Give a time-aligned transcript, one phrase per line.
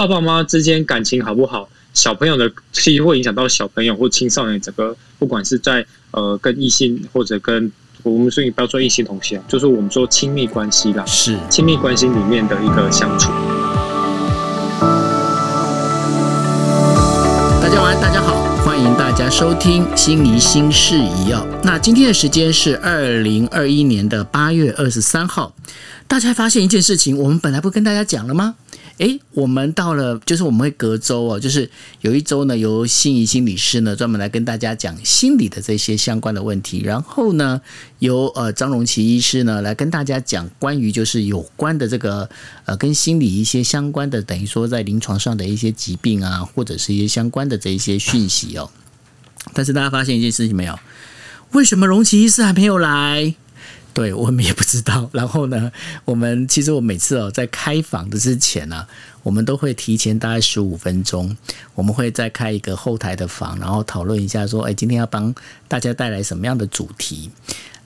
[0.00, 7.70] 爸爸妈妈之间感情好不好，小朋友的其实会影响到小朋友或青少年整个，不管是在呃跟异性或者跟
[8.02, 13.28] 我们所以不要说异性同性，就是我们说亲密关系啦，是亲密关系里面的一个相处。
[17.60, 21.46] 大家晚安，大家好，欢迎大家收听《心仪新事宜》哦。
[21.62, 25.54] 那今天的时间是二零二一年的八月二十三号。
[26.08, 28.56] 大家发现一件事情，我们本来不跟大家讲了吗？
[29.00, 31.70] 诶，我们到了，就是我们会隔周哦，就是
[32.02, 37.62] 有一周呢，由心仪心理师呢专门来跟大家讲心理的这些相关的问题，然后呢，
[38.00, 42.28] 由呃张荣奇医师呢来跟大家讲关于就是有关的这个
[42.66, 48.70] 呃跟心理一些相关的，等于说在临床上的一些疾病啊，或者是一些相关的这一些讯息哦。
[49.54, 50.78] 但是大家发现一件事情没有？
[51.52, 53.34] 为什么荣奇医师还没有来？
[53.92, 55.08] 对我们也不知道。
[55.12, 55.70] 然后呢，
[56.04, 58.86] 我们其实我每次哦在开房的之前呢，
[59.22, 61.36] 我们都会提前大概十五分钟，
[61.74, 65.34] 我们会再开一个后台的房，然后讨论一下说，哎，今天要帮
[65.68, 67.30] 大家带来什么样的主题？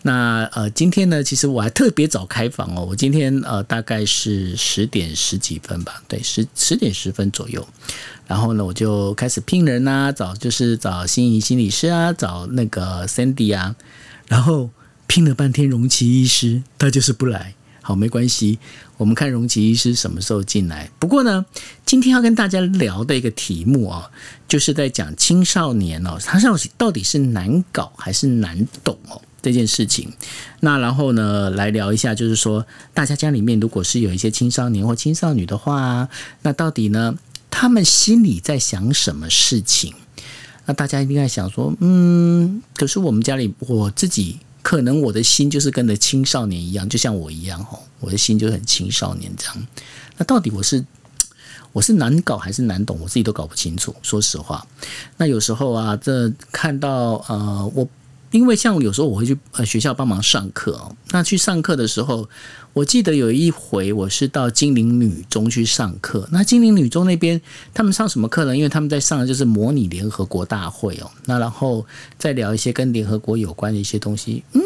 [0.02, 7.66] 那呃，今天呢，其实我还特别早开房哦，我今天呃大概是十点十几分吧，对，十十点十分左右。
[8.26, 13.74] 然后呢，我就开始聘人啊，找就是找心仪心理师啊，找那个 Sandy 啊，
[14.28, 14.68] 然后。
[15.06, 17.54] 拼了半天，荣奇医师他就是不来。
[17.86, 18.58] 好，没关系，
[18.96, 20.90] 我们看荣奇医师什么时候进来。
[20.98, 21.44] 不过呢，
[21.84, 24.10] 今天要跟大家聊的一个题目啊，
[24.48, 30.10] 就是在讲青少年哦，他到底到底是难搞还是难懂哦这件事情。
[30.60, 36.08] 那然后呢，来聊一下，就是说大家家里面如果是有一些青少年或青少年的话，
[36.40, 37.14] 那到底呢，
[37.50, 39.92] 他们心里在想什么事情？
[40.64, 44.38] 那大家一定在想说，嗯，可是我们家里我自己。
[44.64, 49.66] 可能我的心就是跟着青少年一样，就像我一样吼，我的心就很青少年这样。
[50.16, 50.84] 那到底我是
[51.72, 53.94] 我是难搞还是难懂，我自己都搞不清楚。
[54.02, 54.66] 说实话，
[55.18, 57.88] 那有时候啊，这看到呃我。
[58.34, 62.28] 因为像有时候我会去呃学校帮忙上课哦，那去上课的时候，
[62.72, 66.28] 我记得有一回我是到金陵女中去上课。
[66.32, 67.40] 那金陵女中那边
[67.72, 68.56] 他们上什么课呢？
[68.56, 71.08] 因为他们在上的就是模拟联合国大会哦。
[71.26, 71.86] 那然后
[72.18, 74.42] 再聊一些跟联合国有关的一些东西。
[74.54, 74.60] 嗯，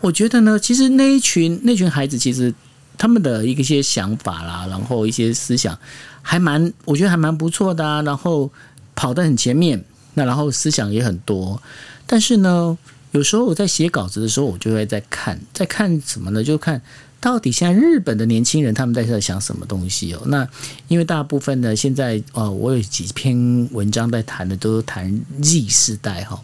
[0.00, 2.54] 我觉得呢，其实那一群那群孩子其实
[2.96, 5.78] 他们的一些想法啦，然后一些思想
[6.22, 8.00] 还蛮，我觉得还蛮不错的啊。
[8.00, 8.50] 然后
[8.94, 9.84] 跑得很前面，
[10.14, 11.62] 那然后思想也很多，
[12.06, 12.78] 但是呢。
[13.12, 16.42] 有时候我在写稿子的时候，我就会在看，在看什么呢？
[16.42, 16.82] 就看
[17.20, 20.22] 到底现在日本的年轻人他们在在想什么东西哦。
[20.26, 20.48] 那
[20.88, 26.42] 因为大部分呢，现在呃，我有几篇文章在谈的都谈 Z 世代哈。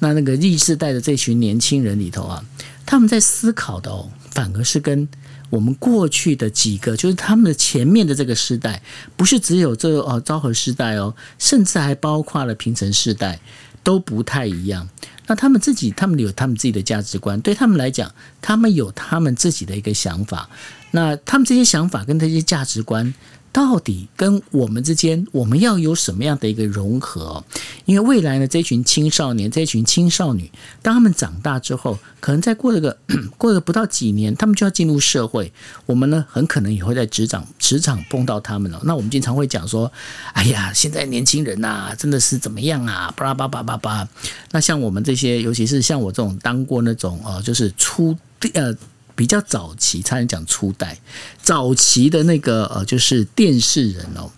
[0.00, 2.44] 那那个 Z 世代的这群年轻人里头啊，
[2.84, 5.08] 他们在思考的哦，反而是跟
[5.48, 8.82] 我们过去的几个，就是他们的前面的这个时代，
[9.16, 13.38] 不是只有这哦昭和时代哦，甚至还包括了平成世代，
[13.84, 14.88] 都不太一样。
[15.30, 20.50] 那他们自己，他们有他们自己的价值观，对他们来讲，他们有他们自己的一个想法。
[20.90, 23.14] 那他们这些想法跟这些价值观。
[23.52, 27.42] 到底跟我们之间，我们要有什么样的一个融合？
[27.84, 30.50] 因为未来呢，这群青少年、这群青少女，
[30.82, 32.96] 当他们长大之后，可能再过了个
[33.36, 35.52] 过了不到几年，他们就要进入社会。
[35.86, 38.80] 我们呢，很可能也会在职场职场碰到他们了。
[38.84, 39.90] 那我们经常会讲说
[40.34, 44.08] ：“哎呀，现在年轻人呐，真的是怎么样啊？”巴拉巴拉巴拉巴拉。
[44.52, 48.16] 那像我们这些，尤其是像我这种当过那种呃，就是初
[48.54, 48.72] 呃。
[49.20, 50.98] 比较早期，差点讲初代，
[51.42, 54.30] 早期的那个呃，就是电视人哦。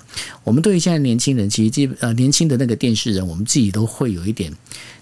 [0.43, 4.53] 我们对于现在年轻人，其实基呃年轻的那个电视人，我们自己都会有一点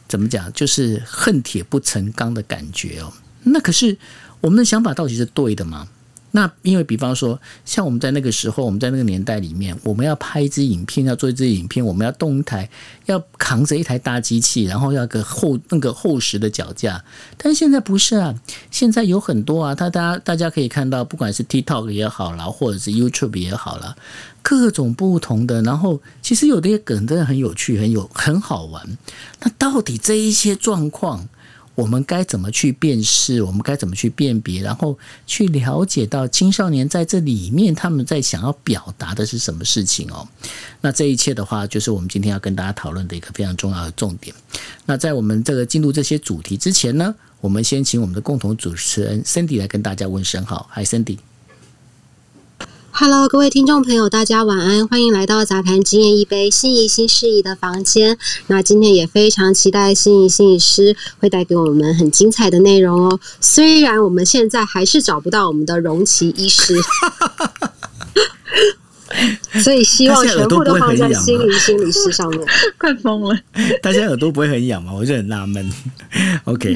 [0.06, 3.10] 怎么讲，就是恨铁不成钢的感觉哦。
[3.44, 3.96] 那可是
[4.42, 5.88] 我们的想法到底是对的吗？
[6.32, 12.70] 那因为，比方说，像我们在那个时候，我们在那个年代里面，我们要拍一支影片，要做一支影片，我们要动一台，
[13.06, 17.04] 要扛着一台大机器，然后要个厚那个厚实的脚架。
[17.36, 18.34] 但现在不是啊，
[18.70, 23.97] 现在有很多啊，他大家大家可以看到，不管是 TikTok 也好啦，或者是 YouTube 也好啦，
[24.41, 25.60] 各种不同的。
[25.62, 28.97] 然后其实有的梗真的很有趣，很有很好玩。
[29.41, 31.28] 那到底这一些状况？
[31.74, 33.42] 我们该怎么去辨识？
[33.42, 34.60] 我们该怎么去辨别？
[34.60, 40.28] 然后去了解到青少年在这里面他们在想要表达的是什么事情哦？
[40.80, 44.34] 那这一切的话，就是我们今天要跟大家讨论的一个非常重要的重点。
[44.84, 51.18] 那在我们这个进入这些主题之前呢，我们先请我们的共同主持人 Cindy 来跟大家问声好，嗨，Cindy。
[53.02, 58.18] Hello，各位听众朋友，大家晚安，欢迎来到杂谈经验一杯心仪新事宜的房间。
[58.48, 63.18] 那今天也非常期待心仪心理师会带给我们很精彩的内容哦。
[63.41, 66.74] 虽然我们现在还是找不到我们的容奇医师。
[69.62, 72.41] 所以希望全部都放在心理心理师上面，
[72.78, 73.39] 快疯了！
[73.83, 74.92] 大家耳朵不会很痒吗？
[74.92, 75.71] 我就很纳闷。
[76.45, 76.74] OK，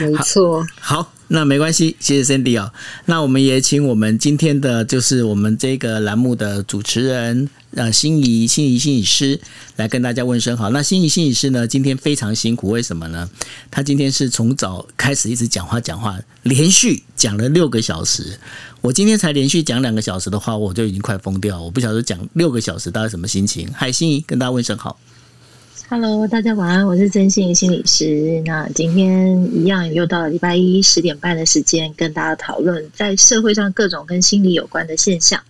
[0.00, 1.12] 没错，好。
[1.28, 2.70] 那没关系，谢谢 Cindy 哦。
[3.06, 9.40] 那我们也请我们今天的就是我们这个栏目的主持人呃心仪心仪心理师
[9.74, 10.70] 来跟大家问声好。
[10.70, 13.28] 那心仪心理师呢，今天非常辛苦，为什么呢？
[13.72, 18.38] 他今天是从早开始一直讲话讲话，连续讲了六个小时。
[18.86, 21.60] 我今天才连续讲两个小时的话，我就已经快疯掉。
[21.60, 23.68] 我不晓得讲六个小时大概什么心情。
[23.72, 24.96] 海，心仪跟大家问声好。
[25.88, 28.40] Hello，大家晚安，我是真心心理师。
[28.46, 35.42] 那今天一样又到了礼拜一十点半的时间，跟大家讨论在社会上各种跟心理有关的现象。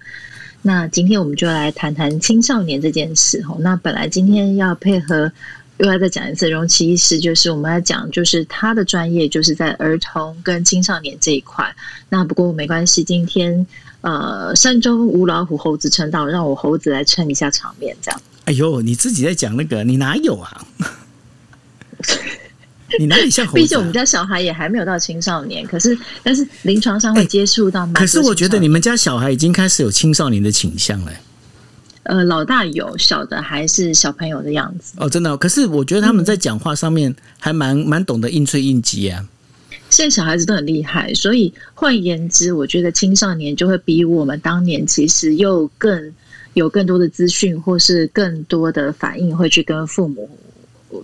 [0.63, 3.45] 那今天我们就来谈谈青少年这件事。
[3.47, 5.31] 哦，那本来今天要配合
[5.79, 11.75] 又要再讲一次容奇医师，就是我们要讲，就是他的专业就是在儿童跟青少年这一块。
[12.09, 13.67] 那不过没关系，今天
[14.01, 18.21] 呃，山中无老虎，猴子称道，让我猴子来撑一下场面，这样。
[18.45, 20.67] 哎呦，你自己在讲那个，你哪有啊？
[22.99, 23.59] 你哪里像猴子？
[23.61, 27.87] 毕竟我们家小孩也还没有到青少年，可是但是临床上会接触到。
[27.89, 31.13] 可是我觉得你们家小孩已经开始有青少年的倾向了。
[32.07, 34.95] 呃，老大有，小的还是小朋友的样子。
[34.99, 35.37] 哦，真的。
[35.37, 39.25] 可是我觉得他们在讲话上面还蛮蛮懂得应催应急啊。
[39.91, 46.13] 现在小孩子都很厉害，所以换言之，我觉得青少年就会比我们当年其实又更。
[46.55, 50.27] 有更多的资讯，或是更多的反应，会去跟父母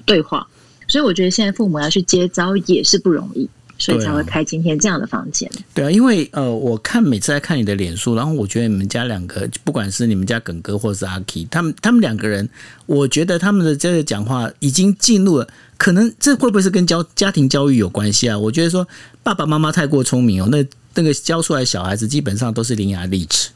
[0.06, 0.48] 对话，
[0.88, 3.46] 所以我觉得现在父母要去接招也是不容易，
[3.82, 5.50] 所以才会开今天这样的房间。
[5.74, 12.48] 对啊，因为呃，我看每次在看你的脸书，然后我觉得你们家两个，不管是你们家耿哥或是阿 K，他们他们两个人，
[12.86, 18.38] 我觉得他们的这个讲话已经进入了，可能这会不会是跟教家庭教育有关系啊？
[18.38, 18.86] 我觉得说
[19.24, 20.64] 爸爸妈妈太过聪明哦，那
[20.94, 23.50] 那个教出来小孩子基本上都是伶牙俐齿。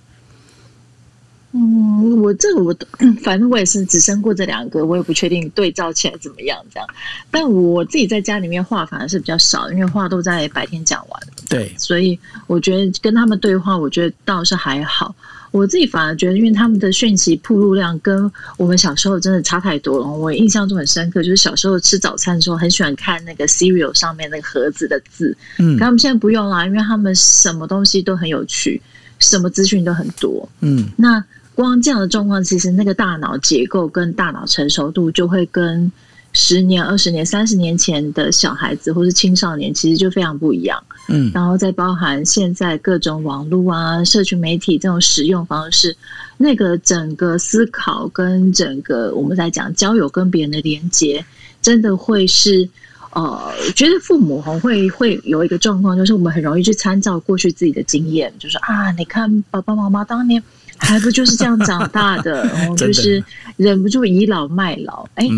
[1.58, 2.76] 嗯，我这个我
[3.24, 6.86] 反正我也是只生过这两个，我也不确定对照起来怎么样这样。
[7.30, 11.22] 但我自己在家里面话反而是比较少，因为话都在白天讲完。
[11.48, 15.14] 对，所以我觉得跟他们对话，我觉得倒是还好。
[15.52, 20.06] 我自己反而觉得，因为他们的讯息铺路量跟我们小时候真的差太多了。
[20.06, 25.34] 我印象中很深刻，就是小时候吃早餐的时候，很喜欢看那个 cereal 上面那个盒子的字。
[25.58, 28.82] 嗯，他们现在不用啦，因为他们什么东西都很有趣，
[29.18, 30.46] 什么资讯都很多。
[30.60, 31.24] 嗯，那。
[31.56, 35.90] 光这样的状况，其实那个大脑结构跟大脑成熟度就会跟
[36.34, 40.80] 十年、二十年、三十年前的小孩子或是青少年，其实就非常不一样。
[41.08, 45.96] 嗯，然后再包含现在各种网络啊、社群媒体这种使用方式，
[46.36, 51.24] 那个整个思考跟整个我们在讲交友跟别人的连接，
[51.62, 52.68] 真的会是
[53.12, 60.42] 呃，觉得父母会会有一个状况，就是我们很容易去参照过去自己的经验，就是啊，你看爸爸妈妈当年。
[60.78, 63.22] 还不就是这样长大的，然后 就是
[63.56, 65.08] 忍不住倚老卖老。
[65.14, 65.28] 哎，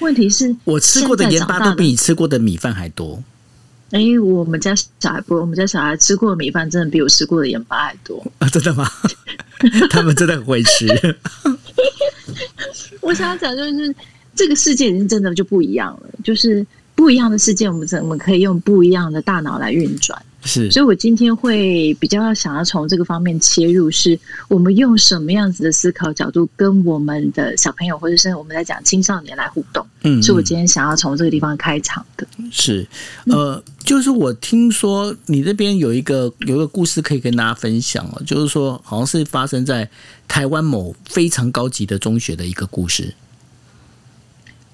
[0.00, 3.22] 问题是，我吃过的盐巴都比你吃过的米饭还多。
[3.90, 8.48] 哎，我们家小孩不，我们家小孩吃过的米饭真的比我吃过的盐巴还多 啊！
[8.48, 8.90] 真的吗？
[9.90, 10.86] 他们真的很会吃。
[13.00, 13.94] 我想要讲就是，
[14.34, 20.20] 这个世界已经真的就不一样了，就是不一样的世界，我们怎我们可以用不一样的大脑来运转。
[20.44, 24.18] 是，所以我今天会比较想要从这个方面切入，是
[24.48, 29.86] 我们用什么样子的思考角度跟我们的小朋友，或者是我们在讲青少年来互动。
[30.02, 32.26] 嗯，是我今天想要从这个地方开场的。
[32.50, 32.86] 是，
[33.26, 39.88] 呃，就是我听说你这边有一个有一个故事可以跟大家分享哦，就是说好像是发生在
[40.26, 43.14] 台湾某非常高级的中学的一个故事。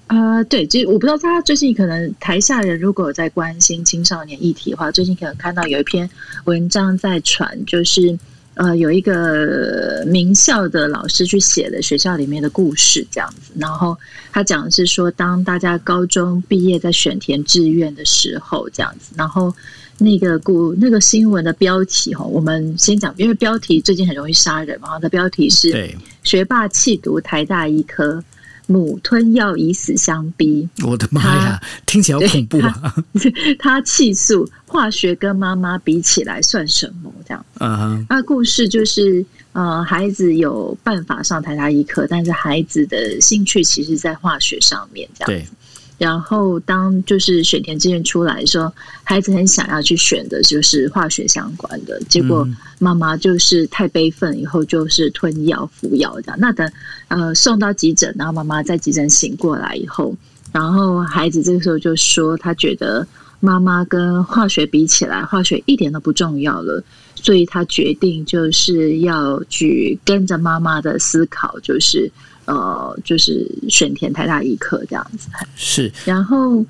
[0.09, 6.09] 啊，对，就我不知道大家最近可能台下人如果有在关心青少年议题的话，最近可能看到有一篇
[6.45, 8.17] 文章在传，就是
[8.55, 13.95] 呃有一个名校的老师去写的学校里面的故事这样子，然后
[14.31, 19.53] 他讲的是说，当大家高中毕业在选填志愿的时候这样子，然后
[19.99, 28.23] 那个故那个新闻的标题哈，我们先讲，因为标题最近很容易杀人嘛，的标题是学霸弃读台大医科。
[28.69, 32.95] 母吞药以死相逼，我的妈呀，听起来好恐怖啊！
[33.57, 37.11] 他气数化学跟妈妈比起来算什么？
[37.27, 45.51] 这样，嗯，那故事就是呃，孩子有办法上台大医科，但是孩子的兴趣其实在化学上面，这样子。
[45.99, 48.71] 然后，当就是选填志愿出来的时候，
[49.03, 52.47] 孩子很想要去选的就是化学相关的，结果
[52.79, 56.37] 妈妈就是太悲愤，以后就是吞药服药这样。
[56.39, 56.71] 那等
[57.09, 60.15] 呃送到急诊，然后妈妈在急诊醒过来以后，
[60.53, 63.05] 然后孩子这个时候就说，他觉得
[63.41, 66.81] 妈妈跟化学比起来，化学一点都不重要了，
[67.15, 72.09] 所以他决定就是要去跟着妈妈的思考，就是
[72.49, 75.29] 呃，就是选填台大医科这样子。
[75.55, 76.65] 是，然后，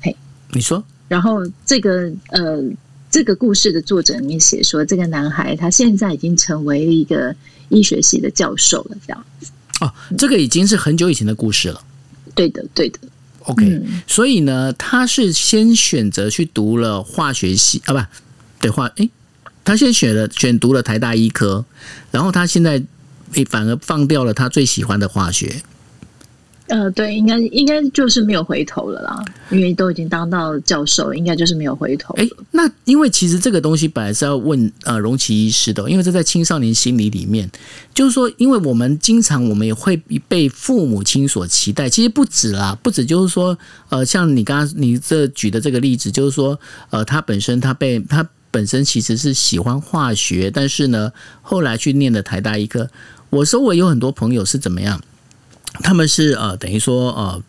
[0.00, 0.16] 嘿，
[0.52, 2.64] 你说，然后这个呃，
[3.10, 7.36] 这个故事的作者里面写说，这个男孩他现在已经成为一个
[7.68, 9.50] 医学系的教授了，这样子。
[9.80, 11.82] 哦，这个已经是很久以前的故事了。
[12.34, 12.98] 对的，对的。
[13.40, 18.00] OK，所以呢，他是先选择去读了化学系啊，不
[18.60, 19.10] 对，化诶，
[19.62, 21.64] 他先选了选读了台大医科，
[22.10, 22.82] 然后他现在
[23.34, 25.62] 诶反而放掉了他最喜欢的化学。
[26.66, 32.12] 呃，对，应该应该就是没有回头了啦，因为都已经当到教授，应该就是没有回头。
[32.18, 37.50] 哎，那因为其实这个东西本来是要问呃荣奇医师的，因为这在青少年心理里面，
[37.94, 39.96] 就是说，因为我们经常我们也会
[40.28, 43.58] 被父母亲所期待，其实不止啦，不止就是说，
[43.88, 52.90] 呃，像你刚刚你这举的这个例子，就是说，呃，他本身他被他本身其实是喜欢化学，但是呢，后来去念的台大医科，
[53.30, 55.00] 我周围有很多朋友是怎么样？
[55.82, 57.42] 他们是呃，等于说呃，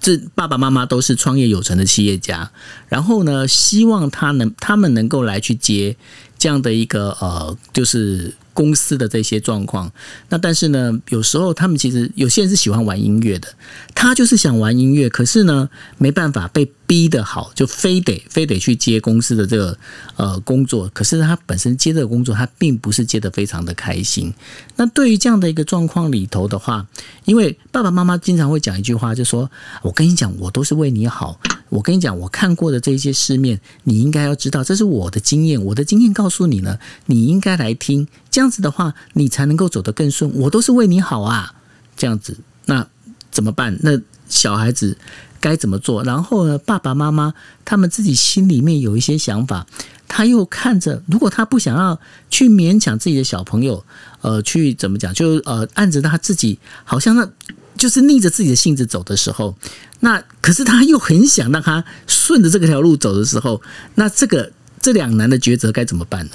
[0.00, 2.50] 这爸爸妈妈都是创业有成的企业家，
[2.88, 5.96] 然后呢，希望他能他们能够来去接
[6.38, 8.34] 这样的一个呃，就是。
[8.54, 9.90] 公司的这些状况，
[10.28, 13.48] 那但是呢，有时候他们其实有些人是喜欢玩音乐的，
[13.96, 19.76] 他就是想玩音乐，可是呢，没办法被逼的好，就非得非得去接公司的这个
[20.14, 24.32] 呃工作，可是他本身接这个工作，他并不是接的非常的开心。
[24.76, 26.86] 那对于这样的一个状况里头的话，
[27.24, 29.50] 因为爸爸妈妈经常会讲一句话，就说
[29.82, 31.40] ：“我跟你讲，我都是为你好。
[31.74, 40.32] 我跟你讲，我看过的这些世面，你应该要知道，这是我的经验，我的经验告诉你呢，你应该来听。”这样子的话，你才能够走得更顺。
[40.36, 41.52] 我都是为你好啊，
[41.96, 42.86] 这样子，那
[43.32, 43.76] 怎么办？
[43.82, 44.96] 那小孩子
[45.40, 46.04] 该怎么做？
[46.04, 49.66] 然后呢，爸爸妈妈他们自己心里面有一些想法，
[50.06, 51.98] 他又看着，如果他不想要
[52.30, 53.84] 去勉强自己的小朋友，
[54.20, 55.12] 呃，去怎么讲？
[55.12, 57.28] 就呃，按着他自己，好像那
[57.76, 59.54] 就是逆着自己的性子走的时候，
[60.00, 63.60] 那可是他又很想让他顺着这个条路走的时候，
[63.94, 64.50] 那这个
[64.80, 66.32] 这两难的抉择该怎么办呢？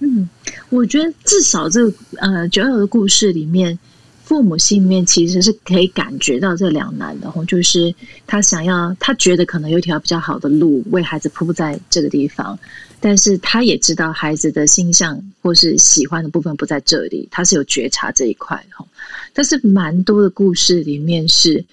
[0.00, 0.28] 嗯，
[0.68, 3.78] 我觉得至少这个呃九九的故事里面，
[4.24, 7.94] 父母心里面其实是可以感觉到这两难的，就是
[8.26, 12.58] 他想要，他觉得可能有一条比较好的路为孩子铺在这个地方，
[13.00, 18.84] 但是他也知道孩子的心象或是喜欢的部分不在这里，他是有觉察这一块哈。
[19.32, 21.64] 但是蛮多的故事里面是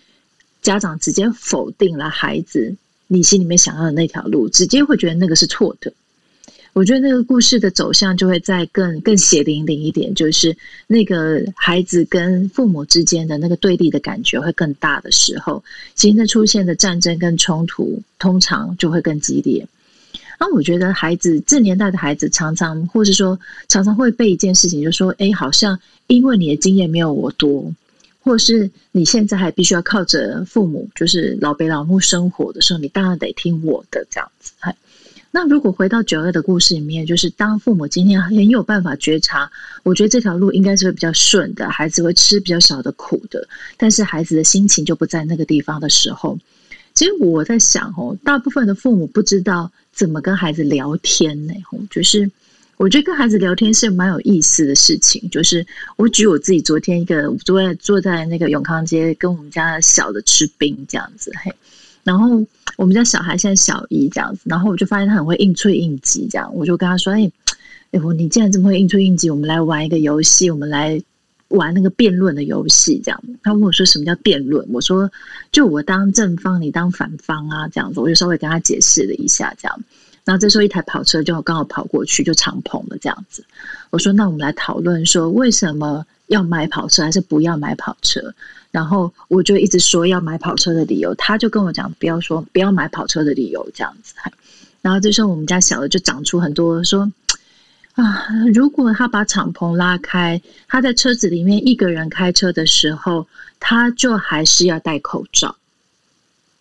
[0.62, 2.76] 家长直接否定了孩子
[3.08, 5.94] 你心里面想要的那条路，直接会觉得那个是错的。
[6.74, 15.64] 我觉得那个故事的走向就会再更更血淋淋一点，就是那个孩子跟父母之间的那个对立的感觉会更大的时候，
[15.94, 19.68] 其实出现的战争跟冲突通常就会更激烈。
[20.46, 27.74] 那我觉得孩子这年代的孩子常常，或是说常常会被一件事情，就说：哎，好像因为你的经验没有我多，
[28.22, 34.52] 或是你现在还必须要靠着父母，就是老北老木生活的时候，你当然得听我的这样子。
[35.32, 39.50] 那如果回到九二的故事里面，就是当父母今天很有办法觉察，
[39.84, 43.48] 我觉得这条路应该是会比较顺的，孩子会吃比较少的苦的，
[43.78, 46.38] 但是孩子的心情就不在那个地方的时候，
[46.94, 51.54] 其实我在想哦，大部分的父母不知道怎么跟孩子聊天呢？
[51.90, 52.30] 就是
[52.78, 55.30] 我觉得跟孩子聊天是蛮有意思的事情。
[55.30, 61.54] 就是我举我自己昨天一个坐在坐在那个永康街跟我们家小的吃冰这样子，嘿。
[62.04, 62.46] 然后
[62.76, 67.32] 我们家小孩现在小一这样子，然后我就发现他很会应催应急，这样我就跟他说：“哎，
[67.92, 71.02] 哎我你既然这么会应催应急，我们来玩一个游戏，我们来
[71.58, 75.10] 玩那个辩论的游戏。”这样，他问我说：“什么叫辩论？”我说
[75.52, 79.80] ：“就我当正方，你当反方啊。”这样子，我就稍微跟他解释了一下，这样。
[80.26, 83.44] 然后这时候一台跑车就刚好跑过去，就敞篷了这样子。
[83.90, 88.34] 我说：“那我们来讨论说，为什么要买跑车，还是不要买跑车？”
[88.72, 94.16] 然后我就一直说要买跑车的理由，他就跟我讲不要说不要买跑车的理由这样子。
[94.82, 97.12] 然后这时候我们家小的就长出很多说
[97.94, 103.28] 啊，如果他把敞篷拉开，他在车子里面一个人开车的时候，
[103.60, 105.56] 他就还是要戴口罩。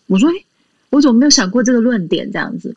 [0.07, 0.33] 我说，哎，
[0.89, 2.75] 我怎么没有想过这个论点这样子？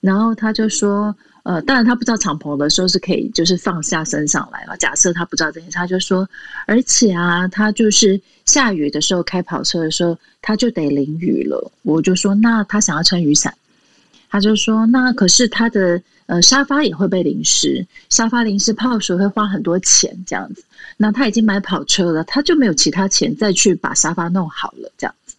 [0.00, 1.14] 然后他就说。
[1.44, 4.74] 呃，当然他不知道敞篷的时候是可以，就是放下身上来了。
[4.78, 6.26] 假设他不知道这件事，他就说，
[6.66, 11.70] 而且啊，他就是下雨的时候开跑车的时候，他就得淋雨了。
[11.82, 13.54] 我就说，那他想要撑雨伞，
[14.30, 20.64] 他就说，那可是他的呃沙发也会被淋湿，沙发淋湿泡水会花很多钱这样子。
[20.96, 25.34] 那他已经买跑车了，他就没有其他钱再去把沙发弄好了这样子。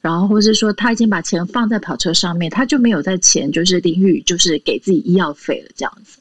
[0.00, 6.18] 然后或是说他已经把钱放在跑车上面，他就没有在钱就是淋雨，就是给自己医药费了这样子。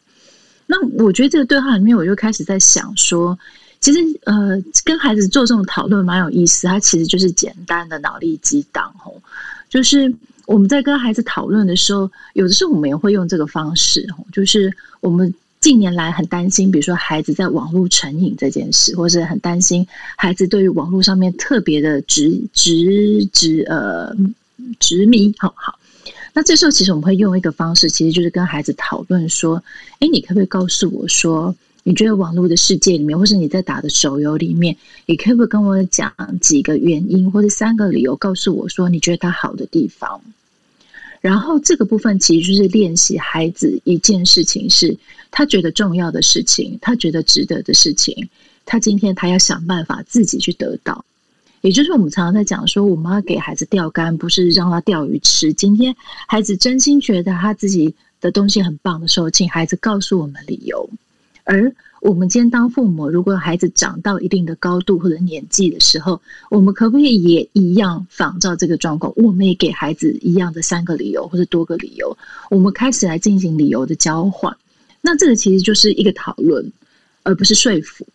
[0.65, 3.37] 那我觉得这个对话里面，我就开始在想说，
[3.85, 9.21] 其实呃，跟孩子做这种讨论蛮有意思，它其实就是简单的脑力激荡吼，
[9.69, 10.11] 就是
[10.47, 15.31] 我们在跟孩子讨论的时候，有的时候我们也会用这个方式，就是我们。
[15.61, 24.15] 近年来很担心，比如说孩子在网络成瘾这件事，或是很担心孩子对于网络上面特别的执执执呃
[24.79, 25.33] 执迷。
[25.39, 25.79] 好好，
[26.33, 29.63] 那这时候其实我们会用一个方式，其实就是跟孩子讨论说：，
[29.97, 31.55] 哎，你可不可以告诉我说，
[31.87, 34.75] 你觉得网络的世界里面，或是你在打的手游里面，
[35.05, 36.11] 你可不可以跟我讲
[36.41, 40.19] 几个原因，或者三个理由，告诉我说你觉得它好的地方？
[41.21, 44.97] 然后这个部分其实就是练习孩子一件事情，是
[45.29, 48.29] 他觉得重要的事情，他觉得值得的事情，
[48.65, 51.05] 他今天他要想办法自己去得到。
[51.61, 55.53] 也就是我们常常在讲说，我们要给孩子钓竿，不是让他钓鱼吃。
[55.53, 55.95] 今天
[56.27, 60.89] 孩子真心觉得他自己的东西很棒的时候，请孩子告诉我们理由，
[61.45, 61.73] 而。
[62.01, 66.21] 我们今天当父母，如果孩子长到一定的高度或者年纪的时候，
[66.51, 69.11] 我们可不可以也一样仿照这个状况？
[69.15, 72.15] 我们也给孩子一样的三个理由或者多个理由，
[72.51, 74.55] 我们开始来进行理由的交换。
[75.01, 76.71] 那这个其实就是一个讨论，
[77.23, 78.05] 而不是说服。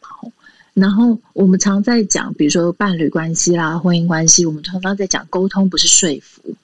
[0.73, 6.55] 然后我们常在讲，比如说伴侣关系啦、婚姻关系，我们常常在讲沟通，不是说服。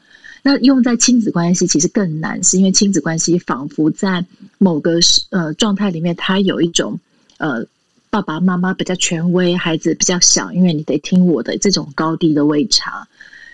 [0.47, 4.25] 那用在亲子关系其实更难，是因为亲子关系仿佛在
[4.59, 5.01] 某个
[5.31, 7.01] 呃状态里面，它有一种。
[7.39, 7.67] 呃，
[8.09, 13.07] 爸爸妈妈比较权威，孩子比较小，因为你得听我的这种高低的位差。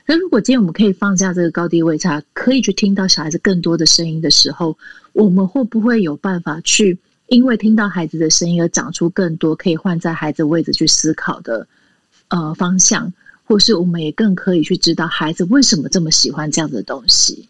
[0.06, 4.78] 那如果今天我们可以放下这个高低位差，可以去听到小孩子更多的声音的时候，
[5.14, 6.96] 我们会不会有办法去
[7.26, 11.66] 因为听到孩子的声音而长出更多可以换在孩子位置去思考的
[12.28, 13.12] 呃方向，
[13.44, 17.49] 或是我们也更可以去知道孩子为什么这么喜欢这样的东西？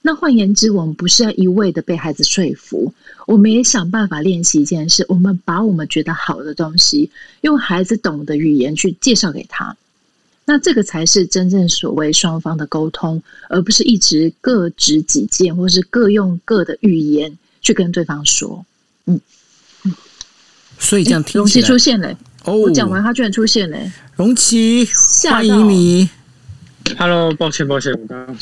[0.00, 2.94] 那换言之，我们不是要一味的被孩子说服，
[3.26, 9.76] 我们也想办法练习一件事：我们把我们觉得好的东西，用孩子懂的语言去介绍给他。
[10.44, 18.64] 那这个才是真正所谓双方的沟通，而不是一直各执己见，或是各用各的语言去跟对方说。
[19.06, 19.20] 嗯
[19.84, 19.92] 嗯，
[20.78, 23.78] 所以这样容奇出现了哦，我讲完他居然出现了，
[24.16, 24.88] 容奇，
[25.28, 26.08] 欢迎你。
[26.96, 28.36] Hello，抱歉抱歉，我刚刚。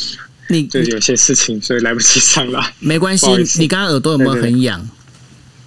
[0.48, 2.72] 你就有些事情，所以来不及上来。
[2.78, 3.26] 没关系，
[3.58, 4.88] 你刚刚耳朵有没有很痒？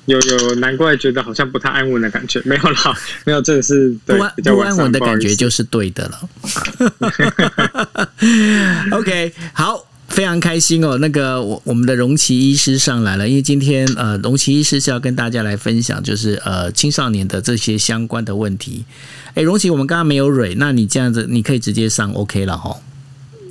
[0.05, 2.41] 有有，难怪觉得好像不太安稳的感觉。
[2.45, 6.29] 没有啦， 没有，这是不安不安稳的感觉就是对的了。
[8.91, 10.97] OK，好，非常开心哦。
[10.97, 18.83] 那个我我们的荣奇医师上来了，因为今天呃，荣奇医师是要跟大家来分享，就是呃青少年的这些相关的问题。
[19.35, 22.75] 哎，荣奇，我们刚刚没有蕊，那你这样子你可以直接上 OK 了哈。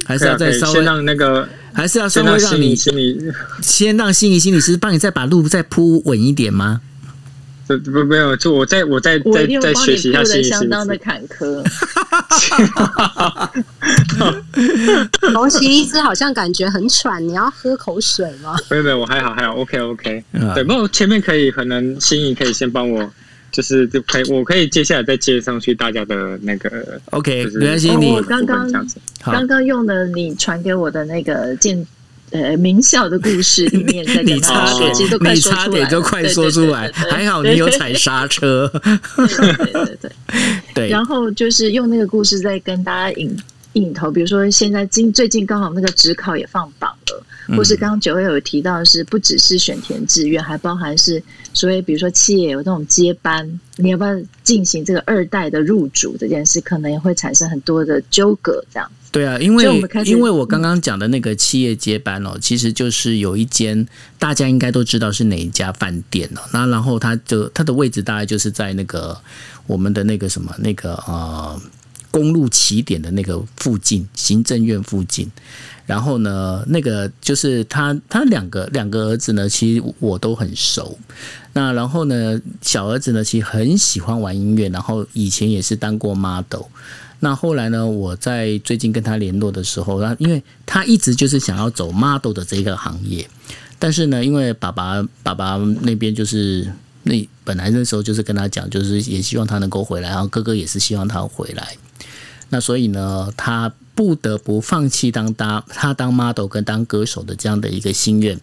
[0.05, 3.18] 还是要再稍微让那个，还是要稍微让你心理，
[3.62, 6.81] 先让心理心理师帮你再把路再铺稳一点吗？
[7.77, 11.63] 不不没有，就我再我再再再学习一下心理相当的坎坷。
[15.33, 18.57] 龙奇医师好像感觉很喘，你要喝口水吗？
[18.71, 20.25] 没有没有，我还好还好，OK OK。
[20.55, 23.11] 对，不过前面可以可能心仪可以先帮我。
[23.51, 27.01] 就是就可以，我可以接下来再接上去大家的那个。
[27.13, 27.97] OK，没关系。
[27.97, 28.71] 你刚刚
[29.25, 31.85] 刚刚用的你传给我的那个建
[32.31, 34.93] 呃名校的故事 里面，你差点
[35.35, 38.71] 你差点就快说出来，还好你有踩刹车。
[39.17, 40.11] 对对对
[40.75, 40.88] 对。
[40.88, 43.37] 然后就是用那个故事在跟大家引
[43.83, 47.25] 引头，比如说现在今最近刚好那个职考也放榜了。
[47.57, 51.23] 或是刚刚九月有提到的是，不只是选填志愿，还包含是
[51.55, 54.11] 所以比如说企业有这种接班，你要不要
[54.45, 58.62] 进行这个二代的入主这件事，可能也会产生很多的纠葛。
[58.71, 59.64] 这样对啊，因为
[60.05, 63.88] 因为我刚刚讲的那个企业接班哦，其实就是有一间
[64.19, 66.43] 大家应该都知道是哪一家饭店了。
[66.53, 69.19] 那然后它就它的位置大概就是在那个
[69.67, 71.59] 我们的那个什么那个呃
[72.11, 75.31] 公路起点的那个附近，行政院附近。
[75.87, 80.99] 然后呢，那个就是他，他两个两个儿子呢，其实我都很熟。
[81.55, 86.64] 那然后呢，小儿子呢，其实很喜欢玩音乐，然后以前也是当过 model。
[87.21, 93.27] 那后来呢，我在最近跟他联络的时候，那因为他一直就是想要走 model 的这个行业，
[93.79, 96.71] 但是呢，因为爸爸爸爸那边就是
[97.05, 101.77] 那本来那时候就是跟他讲，就是也希望他能够回来，然后哥哥也是希望他回来。
[102.51, 103.73] 那所以呢，他。
[103.99, 108.39] 不得不放弃当当他当 model 跟当歌手的这样的一个心愿，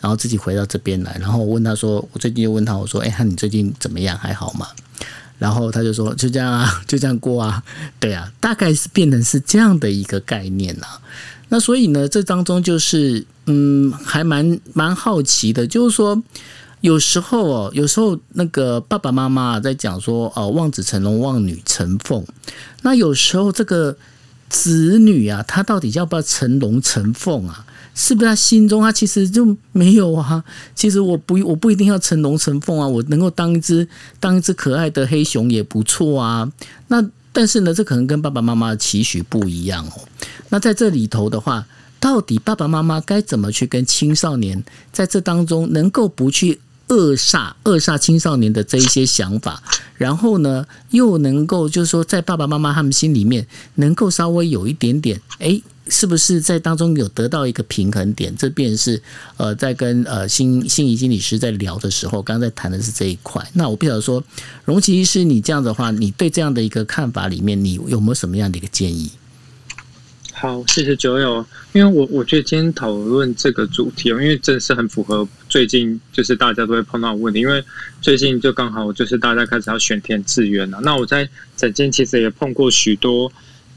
[0.00, 1.16] 然后自己回到这边来。
[1.20, 4.16] 然后我问他说：“我最近又问他，我说：‘哎，那你最近怎么样？
[4.16, 4.68] 还好吗？’”
[5.36, 7.60] 然后他就说就这样啊，就这样过啊，
[7.98, 11.00] 对啊，大概是变成是这样的一个概念啊。
[11.48, 16.22] 那所以呢，这当中就是嗯，还蛮蛮好奇的，就是说
[16.82, 22.24] 有时候哦，有时候那个爸爸妈妈在讲说哦，望子成龙，望女成凤。
[22.82, 23.96] 那有时候这个
[24.48, 27.66] 子女啊，他到底要不要成龙成凤啊？
[27.92, 30.42] 是不是他心中他其实就没有啊？
[30.74, 33.86] 其实我不我不一定要成龙成凤啊，我能够当一只
[34.18, 36.50] 当一只可爱的黑熊也不错啊。
[36.88, 39.92] 那但是呢，这可能跟爸爸妈妈的期许不一样哦。
[40.48, 41.66] 那在这里头的话，
[41.98, 49.62] 到底爸爸妈妈该怎么去跟青少年在这当中能够不去扼杀扼杀青少年的这一些想法，
[49.96, 55.60] 然后呢，又能够就是说在爸爸妈妈他们心里面能够稍微有一点点哎。
[55.92, 58.32] 是不是在当中有得到一个平衡点？
[58.36, 59.02] 这便是
[59.36, 63.44] 呃，在跟呃心心理心理师在聊的时候，刚刚在谈的是这一块。
[63.54, 64.22] 那我不晓得说，
[64.64, 69.10] 荣琪医师，你这样的话，你对这样的一个看法里面，你有没有什么样的一个建议？
[70.40, 71.44] 好，谢谢九友。
[71.72, 77.40] 因为我我觉得今天讨论这个主题，因为真是很符合最近就是大家都会碰到的问题。
[77.40, 77.62] 因为
[78.00, 80.80] 最近就刚好就是大家开始要选填志愿了。
[80.82, 83.30] 那我在整间其实也碰过许多。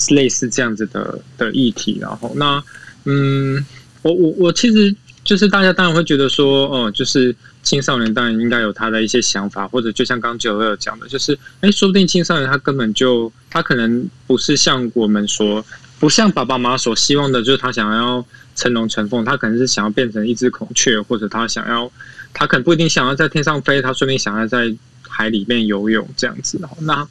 [0.09, 2.61] 类似这样子的的议题，然后那
[3.05, 3.63] 嗯，
[4.01, 15.63] 我我我其实就是大家当然会觉得说，哦，就是青少年当然应该有他的一些想法，或者就像刚九友讲的，就是哎，说不定青少年他根本就他可能不是像我们说，
[16.03, 18.25] 不像爸爸妈妈所希望的，就是他想要
[18.57, 21.89] 成龙成凤，他可能是想要变成一只孔雀，或者他想要
[22.33, 24.75] 他可能不一定想要在天上飞，他说不定想要在
[25.07, 27.07] 海里面游泳这样子，那。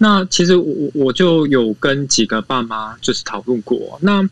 [0.00, 3.98] 那其实我我就有跟几个爸妈就是讨论过。
[4.00, 4.22] 那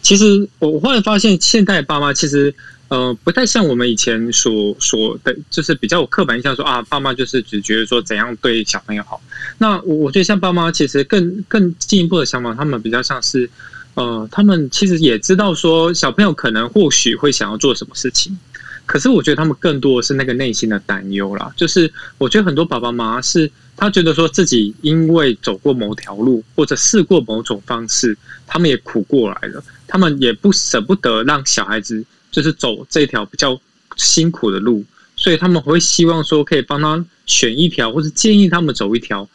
[0.00, 2.54] 其实我我忽然发现，现代爸妈其实
[2.88, 9.20] 呃不太像我们以前所说的，就是比较有刻板印象说啊，爸妈就是只觉得说怎样对小朋友好。
[9.58, 13.48] 那我我觉得像爸妈其实更更进一步的想法，他们比较像是
[13.94, 18.38] 呃，他们其实也知道说小朋友可能或许会想要做什么事情，
[18.84, 21.52] 可是我觉得他们更多的是那个内心的担忧啦。
[21.56, 23.50] 就是我觉得很多爸爸妈妈是。
[23.78, 32.02] 他觉得说自己因为走过某条路，或者试过某种方式，他们也苦过来了，他们也不舍不得让小孩子
[32.36, 33.58] 就是走这条比较
[33.96, 34.84] 辛苦的路，
[35.16, 39.26] 所以他们会希望说可以帮他选一条，或者建议他们走一条，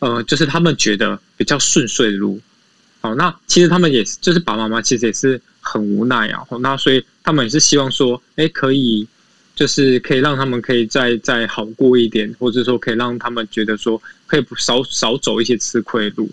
[0.00, 2.40] 呃，就是他们觉得比较顺遂的路。
[3.00, 6.44] 好，那其实他们也是，就是爸爸妈妈其实也是很无奈啊。
[6.58, 9.06] 那所以他们也是希望说，哎，可以。
[9.52, 16.30] 就是可以让他们可以再再好过一点，或者说可以让他们觉得说可以少少走一些吃亏路。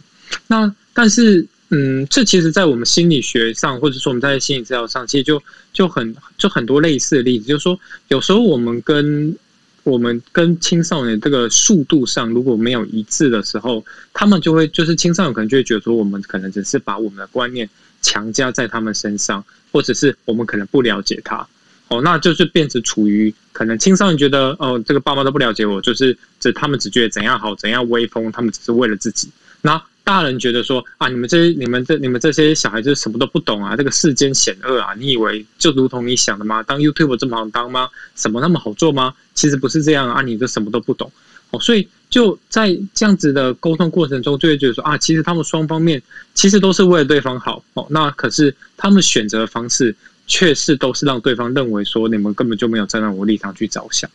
[0.48, 5.42] 那但是，嗯，这其实，在我们心理学上，或者说我们在心理治疗上，其实就
[5.74, 7.78] 就很就很多类似的例子，就是说，
[8.08, 9.36] 有时候我们跟
[9.84, 17.70] 我们跟青少年这个速度上如果没有一致的时候，他们就会就是青少年可能就会觉得说，我们可能只是把我们的观念
[18.02, 21.46] 强加在他们身上，或者是我们可能不了解他。
[21.90, 29.30] 哦，那就是变成处于可能青少年觉得，哦，这个爸妈都不了解我，就是只他们只觉得怎样好，怎样威风，他们只是为了自己。
[29.62, 36.64] 那大人觉得说，啊，你们这些、你们这、你们这些小孩子什么都不懂啊，这个世间险恶啊，你以为就如同你想的吗？
[36.64, 37.90] 当 YouTube 这么好当吗？
[38.16, 39.14] 什么那么好做吗？
[39.34, 41.12] 其实不是这样啊，你这什么都不懂。
[41.52, 46.02] 哦，所以就在这样子的沟通过程中，就会觉得说，啊，其实他们双方面
[46.34, 47.62] 其实都是为了对方好。
[47.74, 49.94] 哦，那可是他们选择的方式。
[50.30, 54.10] 确实都是让对方认为说你们根本就没有站在我立场去着想，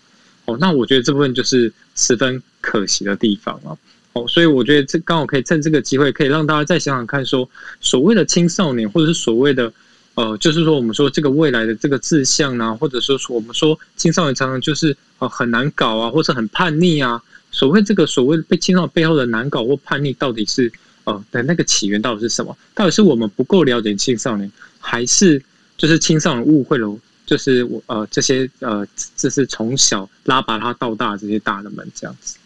[0.44, 3.72] 哦，那我觉得这部分就是十分可惜的地方啊，
[4.12, 7.48] 哦，所以我觉得这刚好可以趁这个机会，可以让大家再想想看，说
[7.80, 9.72] 所谓的青少年，或者是所谓的
[10.14, 20.70] 呃，就是说我们说这个未来的这个志向啊，或者说我们说青少年常常就是呃很难搞啊，或者很叛逆啊，所谓这个所谓被青少年背后的难搞或叛逆，到底是
[21.04, 22.56] 呃的那个起源到底是什么？
[22.74, 25.42] 到底是我们不够了解青少年，还是？
[25.78, 26.96] 就是青少年误会了，
[27.26, 32.36] 就是我呃这些呃，这是从小拉拔他到大这些大人们这样子。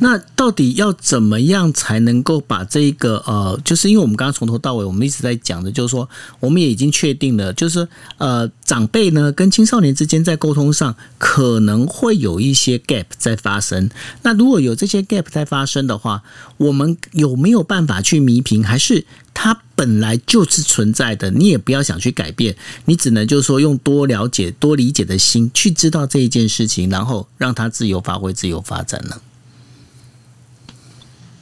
[0.00, 6.08] 那到底要怎么样才能够把这个呃，就是因为我们刚刚从头到尾我们一直在讲的，就是说
[6.40, 7.86] 我们也已经确定了，就是
[8.18, 13.88] 呃长辈呢跟青少年之间在沟通上可能会有一些 gap 在发生。
[14.22, 16.22] 那如果有这些 gap 在发生的话，
[16.56, 18.64] 我们有没有办法去弥平？
[18.64, 21.30] 还是它本来就是存在的？
[21.30, 29.16] 你也不要想去改变，你只能就是说用多了解、多理解的心去知道这一件事情，然后让它自由发挥、自由发展呢？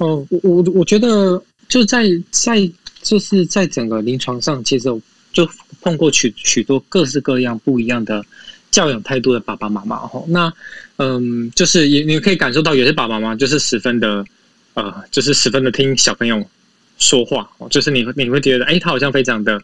[0.01, 2.71] 哦，我我我觉得就在在
[3.03, 4.85] 就是在整个临床上，其实
[5.33, 5.49] 就
[5.81, 8.25] 碰过许许多各式各样不一样的
[8.71, 10.23] 教养态度的爸爸妈妈哈。
[10.29, 10.53] 那
[10.97, 14.25] 嗯，就是也你可以感受到有些爸爸妈妈就是十分的
[14.75, 16.45] 呃，就是十分的听小朋友
[16.99, 19.63] 说话哦，就是你你会觉得哎，他好像非常的。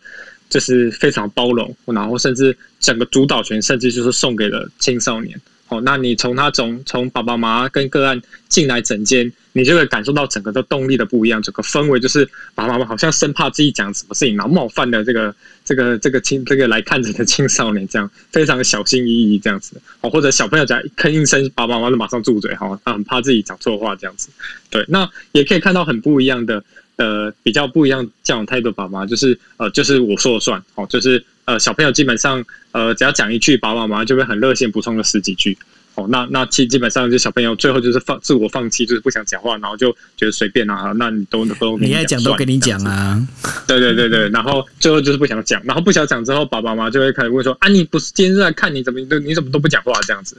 [0.49, 5.37] 就是非常包容，然后甚至整个主导权，甚至就是送给了青少年。
[5.68, 12.24] 哦，那你从他从从爸爸妈妈跟个案进来整间，你就会感受到整个的动力的不一样，整个氛围就是
[12.55, 19.81] 爸爸妈妈好像生怕自己讲什么事情，然后冒犯的这个这个这个青这个来看着的青少年，这样非常小心翼翼这样子。
[20.00, 24.29] 哦，或者小朋友讲吭一声，爸爸妈妈就马上住嘴，哈，他很怕自己讲错话这样子。
[24.70, 26.62] 对，那也可以看到很不一样的。
[26.96, 35.57] 呃，比较不一样教养态度，爸妈就是呃，就是我说了算哦，就是呃，小朋友基本上呃，只要讲一句，爸爸妈妈就会很热心补充了十几句。
[35.97, 43.21] 哦，那那基基本上就小朋友最后就是放自我放弃，就是不想讲话，然后就觉得随便啊，那你都都你爱讲都跟你讲啊，
[43.67, 50.37] 对对对对，然后最后就是不想讲，然后不想讲之后，爸爸妈妈就会开始问说啊，你不是今天是在看你怎么都你怎么都不讲话这样子，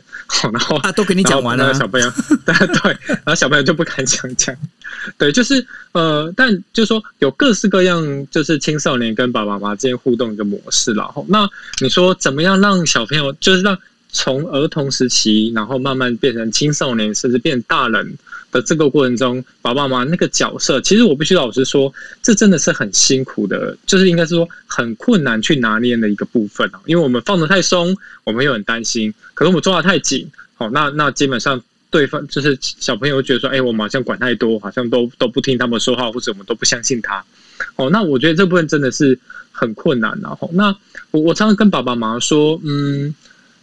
[0.54, 2.08] 然后啊都跟你讲完了，小朋友
[2.46, 4.56] 对对，然后小朋友就不敢讲讲，
[5.18, 11.50] 对，就是呃，但就是说有各式各样就是青少年跟爸爸妈妈之间互动一个模式然后那
[11.82, 13.76] 你说怎么样让小朋友就是让。
[14.10, 18.18] 从儿童时期，然后慢慢变成青少年，甚至变大人
[18.52, 21.94] 的这个过程中，爸爸妈妈那个角色，其实我必须老实说，
[22.24, 26.80] 这真的是很辛苦的，就是应该是说很困难去拿捏的一个部分啊。
[26.86, 37.24] 因为我们放的太松，我们又很担心；可是我们抓的太紧，好，那那基本上对方就是小朋友觉得说，哎，我们好像管太多，好像都都不听他们说话，或者我们都不相信他。
[37.76, 39.20] 哦，那我觉得这部分真的是
[39.52, 40.76] 很困难然后，那
[41.12, 43.14] 我我常常跟爸爸妈妈说，嗯。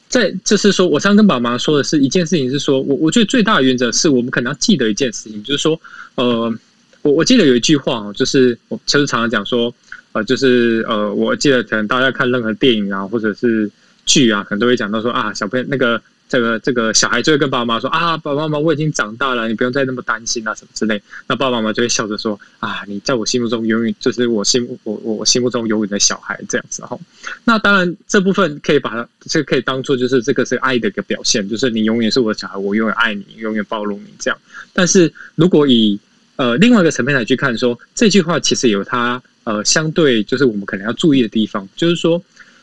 [0.09, 5.81] 在就是说，我常跟爸妈说的是一件事情，是说我我觉得最大的原则是我们可能要记得一件事情，就是说，
[6.14, 6.55] 呃，
[7.03, 9.75] 我我记得有一句话哦，就是我其实常常讲说，
[10.12, 13.71] 呃，就是呃，我记得可能大家看任何电影啊，或者是
[14.07, 16.01] 剧啊，可能都会讲到说啊，小朋友那个。
[16.35, 21.01] 这个这个小孩就会跟爸爸妈妈说啊，爸爸妈妈我已经长大了，你不用再那么担心啊，什么之类。
[21.29, 26.99] 那爸爸妈妈就会笑着说啊，你在我心目中永远就是我心我我我心目中永远的小孩这样子哈。
[27.44, 34.37] 那当然这部分可以把它这可以当做就是这个是爱的一个表现，就是你永远是我的小孩，我永远爱你，永远包容你这样。
[34.73, 35.97] 但是如果以
[36.35, 42.20] 呃另外一个层面来去看，说这句话其实有它呃相对就是我们可能要注意的地方，就是说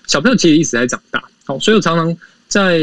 [0.08, 2.18] 小朋友其实一直在长大，好，所以我常常。
[2.52, 2.78] 在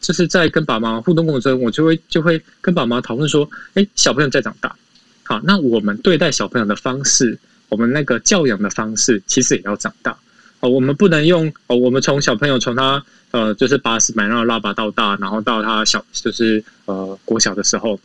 [0.00, 4.76] 就是在跟爸妈互动过程中，我就会就会跟爸妈讨论说：，哎，小朋友在长大，
[5.24, 7.36] 好，那我们对待小朋友的方式，
[7.68, 10.16] 我们那个教养的方式，其实也要长大。
[10.60, 17.98] 哦，我们不能用哦，我们从小朋友从他呃，就是把屎买那个拉拔到大，然后到他小就是呃国小的时候，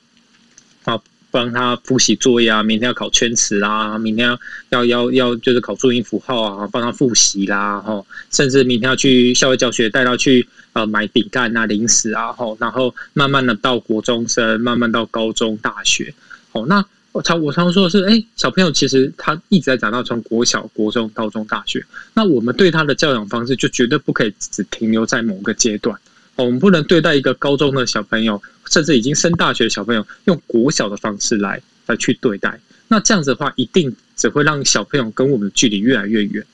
[0.85, 0.99] 啊。
[1.33, 4.37] 帮他复习作业啊，明天要考圈词啦，明天要
[4.69, 16.13] 要要要就是考注音符号啊，帮他复习啦，吼，甚至明天要去校外教学，带他去呃买饼干啊、零食啊，吼，然后慢慢的到国中生，慢慢到高中、大学，
[16.51, 25.99] 哦，那我常我常说的是，哎，小朋友其实他一直在长大，从国小、国中、高中、大学，那我们对他的教养方式就绝对不可以只停留在某个阶段。
[26.35, 32.59] 我们不能对待一个高中的小朋友，甚至已经升大学的小朋友，用国小的方式来来去对待。
[32.87, 36.45] 那这样子的话，一定只会让小朋友跟我们的距离越来越远。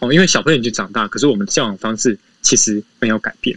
[0.00, 3.56] 哦，因为小朋友已经长大，可是我们的教养方式其实没有改变。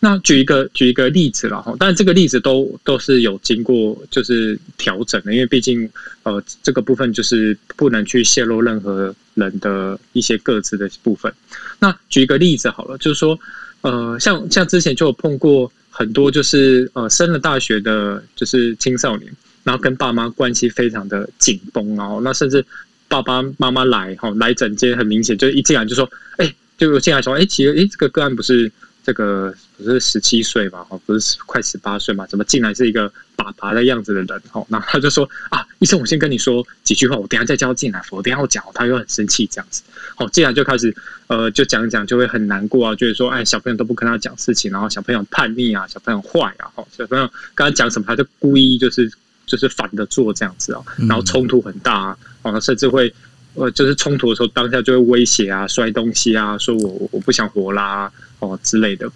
[0.00, 5.88] 那举一个举一个例子了哈，但这个例子都都是有经过就是调整的，因为毕竟
[6.22, 11.32] 呃这个部分就是不能去泄露任何人的一些各自的部分。
[11.78, 13.38] 那举一个例子好了，就是说。
[13.82, 19.30] 呃，像像之前就有碰过很多，就是呃，升了大学的，就是青少年，
[19.62, 22.64] 然后跟爸妈关系非常的紧绷哦，那甚至
[23.06, 28.72] 爸爸妈妈来哈来整间，很明显就一进来就说，哎，就进来说，哎，其实哎，这个个案不是。
[29.04, 30.86] 这个不是十七岁嘛？
[30.88, 32.24] 哦，不是快十八岁嘛？
[32.28, 34.42] 怎么进来是一个爸爸的样子的人？
[34.52, 38.00] 哦，然后他就说啊，医生，我先跟你说几句话，我等下再叫进来。
[38.12, 39.82] 我等下我讲，他又很生气这样子。
[40.22, 40.94] 好，进来就开始
[41.26, 49.10] 呃，就讲讲，就会很难过啊，就是说，哎，小朋友都不跟他讲事情，然后小朋友叛逆啊，小朋友坏啊，哈，小朋友跟他讲什么，他就故意就是
[49.46, 53.12] 就是反的做这样子啊，然后冲突很大啊，然后甚至会。
[53.54, 59.06] 呃，就是冲突的时候，当下就会威胁啊，摔东西啊，说我我不想活啦，哦之类的。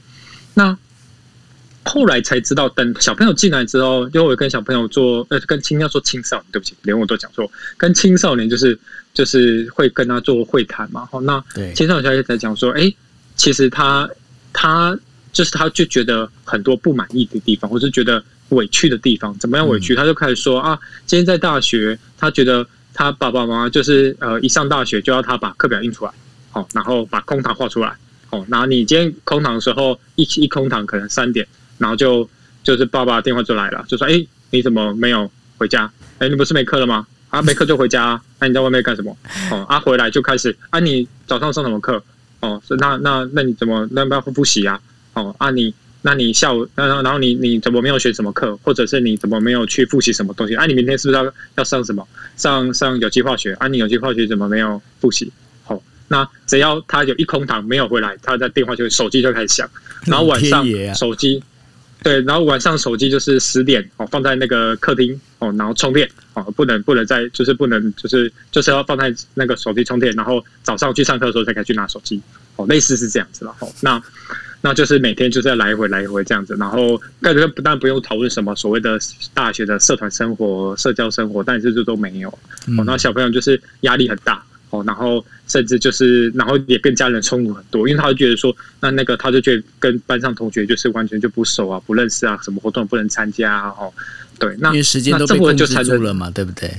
[0.52, 0.76] 那
[1.82, 8.78] 后来才知道，等小朋友进来之后，因为我跟小朋友做，呃，跟青要说青少年，对不起，连我都讲错，跟青少年就是
[9.16, 11.08] 就是会跟他做会谈嘛。
[11.10, 11.42] 哦，那
[11.74, 12.94] 青少年小姐在讲说，哎，
[13.34, 14.08] 其实他
[14.52, 14.96] 他
[15.32, 22.64] 就是他就觉得很多不满意的地方，或是觉得委屈的地方，怎么样委屈，他就开始说啊，今天在大学，他觉得。
[22.98, 26.10] 他爸爸妈妈就是呃，一上大学就要他把课表印出来，
[26.48, 27.94] 好，然后把空堂画出来，
[28.30, 32.26] 哦，然后你今天空堂的时候，一一空堂可能三点，然后就
[32.64, 35.92] 就是爸爸电话就来了，就说：“哎，你怎么没有回家？
[36.20, 37.06] 哎，你不是没课了吗？
[37.30, 38.22] 啊，没课就回家啊。
[38.38, 39.16] 那你在外面干什么？
[39.50, 42.02] 哦，啊，回来就开始啊，你早上上什么课？
[42.40, 44.80] 哦，那那那你怎么那要不要复习啊？
[45.14, 50.54] 哦，啊你。”那你下午，然后然后你你怎么没有学什么课，或者是你怎么没有去复习什么东西？
[50.54, 52.06] 啊，你明天是不是要要上什么？
[52.36, 53.54] 上上有机化学？
[53.54, 55.32] 啊，你有机化学怎么没有复习？
[55.64, 59.68] 好，那只要他有一空堂没有回来，他的电话就手机就开始响，
[60.04, 61.42] 然后晚上手机，
[62.04, 72.22] 对，然后晚上手机就是十点哦，放在那个客厅哦，然后充电哦，不能不能再就是不能就是就是要放在那个手机充电，然后早上去上课的时候才可以去拿手机
[72.56, 74.00] 哦，类似是这样子了哦，那。
[74.62, 78.98] 那就是每天就是要来回来回这样子，然后但是不但不用讨论什么所谓的
[79.32, 82.28] 大学的社团生活、社交生活，但是这都没有。
[82.76, 93.92] 哦，那小朋友就是压力很大哦，然后甚至就是然后也跟家人冲突很多，因为他就觉得说，那那个他就觉得跟班上同学就是完全就不熟啊、不认识啊，什么活动不能参加啊，哦，
[94.38, 96.70] 对，那因为时间都被控制住了嘛，对不对？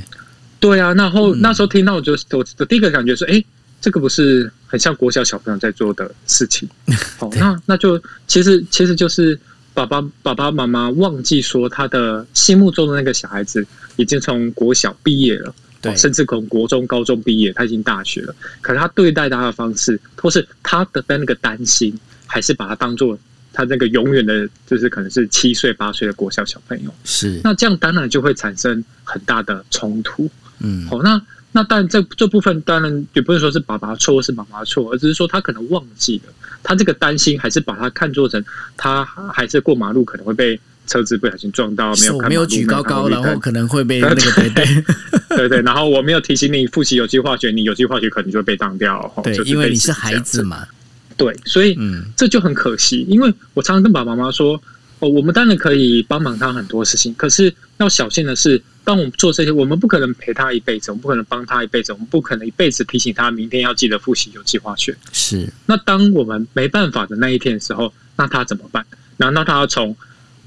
[0.60, 3.44] 对啊，然后那时候听到我就我的第一个感觉是，哎。
[3.80, 6.68] 这个不是很像国小小朋友在做的事情，
[7.22, 9.40] 哦，那那就其实其实就是
[9.72, 13.66] 爸爸爸爸妈妈忘记说他的心目中的那个小孩子
[13.96, 23.18] 已经从国小毕业了，对，甚至从国中高中毕业，他已经大学了，可是他对待他的方式，或是他的那个担心，还是把他当做
[23.58, 31.20] 他那个永远的，就是可能是七岁八岁的国小小朋友，是，那这样当然就会产生很大的冲突，嗯，好，那。
[31.54, 38.44] 那但这这部分当然也不是说是爸爸错是妈妈错，而只是说他可能忘记了，他这个担心还是把他看作成
[38.76, 44.66] 他还是过马路可能会被车子不小心撞到，没有没有举高高，然后可能会被 那个对对。
[45.30, 50.68] 对 对，然后我没有提醒你复习有机化学，你有机化学可能就会被当掉，对，因为你是孩子嘛，
[51.18, 54.62] 对，所以嗯，这就很可惜，因为我常常跟爸爸妈妈说，
[55.00, 58.62] 哦，我们当然可以帮忙他很多事情，可是要小心的是。
[58.88, 64.96] 当我们做这些，我们不可能陪他一辈子，我们不可能帮他一辈子，我们不可能一辈子提醒他明天要记得复习有机化学。
[65.12, 65.52] 是。
[65.66, 68.86] 那当我们没办法的那一天的时候，那他怎么办？
[69.18, 69.94] 难道他要从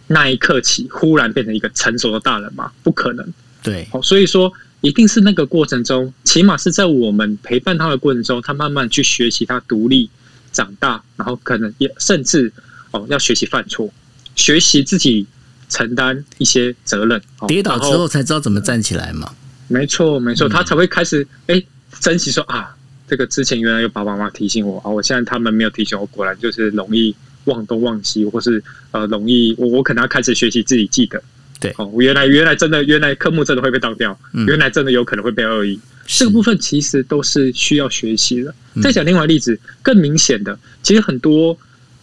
[0.07, 2.73] 那一刻起忽然变成一个成熟的大人吗？
[2.83, 3.31] 不可能。
[3.63, 3.87] 对。
[3.93, 10.09] 好，所以说一定是那个过程中，起码是在我们陪伴他的过程中，他慢慢去学习他独立
[10.53, 12.53] 长大，然后可能也甚至
[12.91, 13.93] 哦要学习犯错，
[14.35, 15.27] 学习自己。
[15.73, 19.33] 承担一些责任，跌倒之后才知道怎么站起来嘛。
[19.69, 21.63] 没错，没错，他才会开始哎
[22.01, 22.75] 珍惜说啊，
[23.07, 28.61] 这个之前原来有爸爸妈妈提醒我啊，我现在他们没有提醒我，果然就是容易忘东忘西，或是
[28.91, 31.23] 呃容易我我可能要开始学习自己记得。
[31.61, 35.79] 对，哦，原来原来真的原来科目真的会被当掉，原来真的有可能会被恶意，
[36.19, 38.55] 这个部分其实都是需要学习的。
[38.83, 41.57] 再讲另外例子，更明显的，其实很多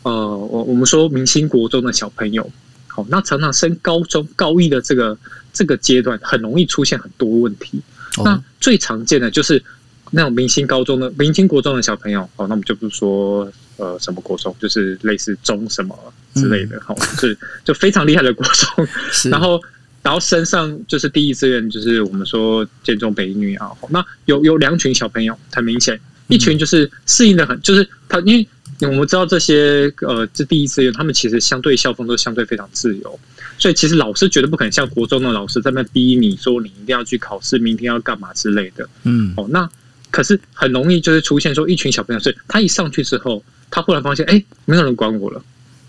[0.04, 2.50] 呃，我我们说明星国中的小朋友。
[2.88, 5.18] 好，那常常升高中高一的这个
[5.54, 7.80] 这个阶段，很容易出现很多问题。
[8.24, 9.64] 那最常见的就是
[10.10, 12.22] 那种明星高中的明星国中的小朋友。
[12.38, 15.96] 哦，那我们就不说呃什么国中，就是类似中什么
[16.34, 16.82] 之类的。
[16.82, 18.88] 好，是就非常厉害的国中。
[19.30, 19.62] 然后
[20.08, 23.72] 然后身上就是第一志愿，就是我们说建中北女啊。
[23.90, 28.48] 那有有两群小朋友，很明显，一群就是适应的很，就是他因为。
[28.82, 33.20] 我们知道这些呃，这第一志愿，他们其实相对校风都相对非常自由，
[33.58, 38.88] 所以其实老师绝对不可能像国中的老师在那逼你说你一定要去考试，明天要干嘛之类的。
[39.02, 39.68] 嗯，哦，那
[40.12, 45.44] 可是很容易就是出现说一群小朋友，所以他一上去之后，他忽然发现哎，没有人管我了，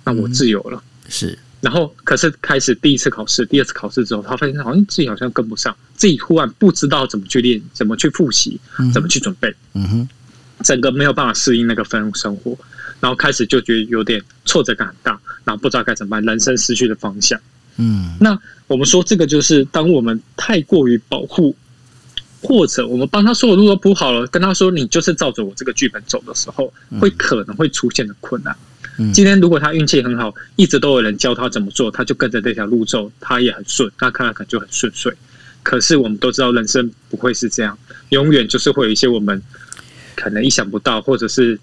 [0.04, 0.82] 那我自由了。
[1.10, 8.60] 是，然后可是开始第一次考试，第二次考试之后，他发现好像自己好像跟不上，自己忽然不知道怎么去练，怎么去复习，
[8.92, 9.54] 怎么去准备。
[9.74, 10.08] 嗯哼，
[10.64, 12.56] 整个没有办法适应那个分生活。
[13.00, 17.40] 然后开始就觉得有点挫折感很大，然后不知道该怎么办，人生失去了方向。
[17.76, 21.54] 嗯，那我们说这个就是当我们太过于保护，
[22.42, 28.56] 或者我们帮他所有路都铺好了，跟他说你就是照着我这个剧本走的时候，会可能会出现的困难。
[29.12, 35.12] 今天如果他运气很好，一直都有人教他怎么做，他就跟着这条路走，他也很顺，那看来可能就很顺遂。
[35.62, 37.78] 可是我们都知道，人生不会是这样，
[38.10, 39.42] 永远就是会有一些我们。
[40.20, 41.56] 可能意想不到，或者是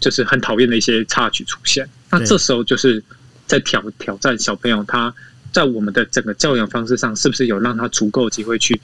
[0.00, 1.88] 就是很讨厌的一些插曲出现。
[2.10, 3.00] 那这时候就是
[3.46, 5.14] 在挑挑战小朋友，他
[5.52, 8.80] 在我们的整个教养方式上，是不是有让他足够机会去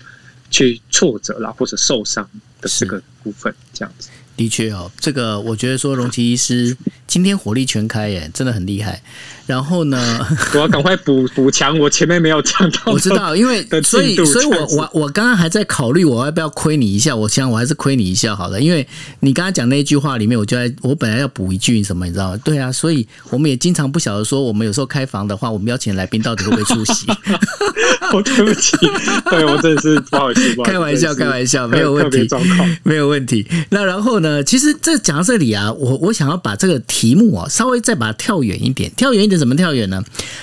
[0.52, 2.30] 去挫折啦，或者受伤？
[2.60, 4.08] 的这个部分，这样子。
[4.36, 6.76] 的确哦，这个我觉得说荣奇医师
[7.06, 9.00] 今天火力全开耶，真的很厉害。
[9.44, 10.24] 然后呢，
[10.54, 12.92] 我要赶快补补强，我前面没有讲到。
[12.92, 18.86] 我知道，因为所以所以我我我刚刚还在考虑我要不要亏你一下，我想我还是亏你一下好了，因为
[19.20, 22.40] 你刚刚讲那一句话里面，我就在我本来要补一句什么，你知道吗？
[22.44, 27.06] 对啊，所以我们也经常不晓得说，我们有时候开房的话，我们邀请来宾到底会不会出席？
[28.14, 28.76] 我对不起，
[29.28, 32.28] 对我真的是不好意思， 开玩笑，开玩笑，没有问题
[32.84, 33.46] 没有问题。
[33.70, 34.31] 那然后呢？
[34.32, 40.02] 呃其实这讲到这里啊，我我想要把这个题目啊，稍微再把它跳远一点，跳远一点怎么跳远呢？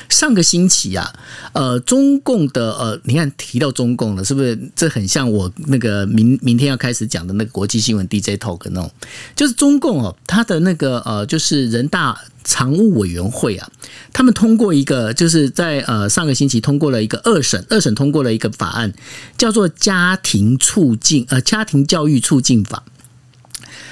[0.10, 1.12] 上个星期啊，
[1.54, 4.58] 呃，中共的呃，你看提到中共了，是不是？
[4.76, 8.92] 这很像我那个明明天要开始讲的那个国际新闻 DJ talk 那种，
[9.36, 12.16] 就是中共哦，它的那个呃，就是人大。
[12.46, 13.70] 常务委员会啊，
[14.12, 18.92] 他们通过一个，就是在呃上个星期通过了一个二审，二审通过了一个法案，
[19.38, 22.84] 叫做家庭促进呃家庭教育促进法。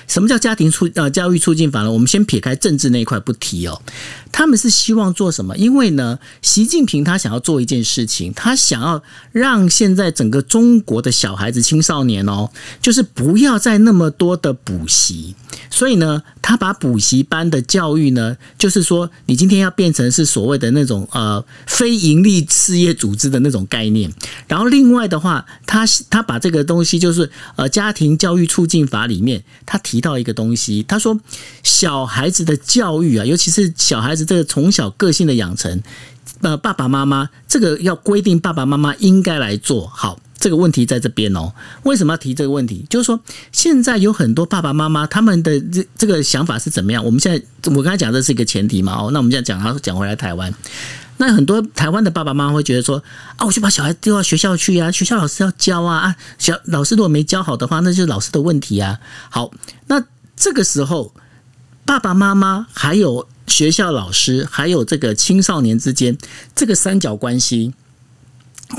[0.07, 1.91] 什么叫家庭促呃教育促进法呢？
[1.91, 3.81] 我们先撇开政治那一块不提哦。
[4.31, 5.55] 他们是希望做什么？
[5.57, 12.49] 因为呢，习近平他想要做一件事情，他想要让现在整个中国的小孩子、青少年哦，
[12.81, 15.35] 就是不要再那么多的补习。
[15.69, 24.11] 所以呢，他把补习班的教育呢，就是说，你今天要变成是所谓的那种呃非盈利事业组织的那种概念。
[24.47, 31.19] 然后另外的话，他他把这个东西就是呃家庭教育促进法里面，他提到一个东西，他说
[31.63, 35.81] 小孩子的教育啊，尤其是小孩子这个从小个性的养成，
[36.41, 40.19] 呃爸爸妈妈这个要规定爸爸妈妈应该来做好。
[40.39, 41.51] 这个问题在这边哦，
[41.83, 42.85] 为什么要提这个问题？
[42.89, 43.19] 就是说，
[43.51, 47.03] 现在有很多爸爸妈妈他们的这这个想法是怎么样？
[47.03, 50.53] 我们现在我刚才讲这是一个前提嘛，哦，那我们现在讲，然后讲回来台湾，
[51.17, 53.03] 那很多台湾的爸爸妈妈会觉得说，
[53.37, 58.99] 啊，我就把小孩丢到学校去啊，学校老师要教啊，啊，小老师如果没教好的话，那就是老师的问题啊。
[59.29, 59.51] 好，
[59.87, 60.03] 那
[60.35, 61.13] 这个时候，
[61.83, 66.15] 爸爸妈妈还有学校老师，还有这个青少年之间
[66.55, 67.73] 这个三角关系。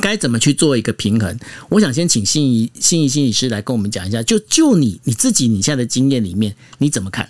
[0.03, 1.39] 该怎么去做一个平衡？
[1.69, 7.29] 我想先请心仪心仪心理师来跟我们讲一下，就就你你自己你现在的经验里面，你怎么看？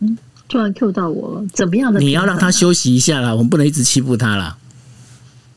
[0.00, 0.16] 嗯
[0.48, 2.00] 突然 Q 到我了，怎么样的？
[2.00, 4.56] 你要让他，休息一下啦，我们不能一直欺负他啦。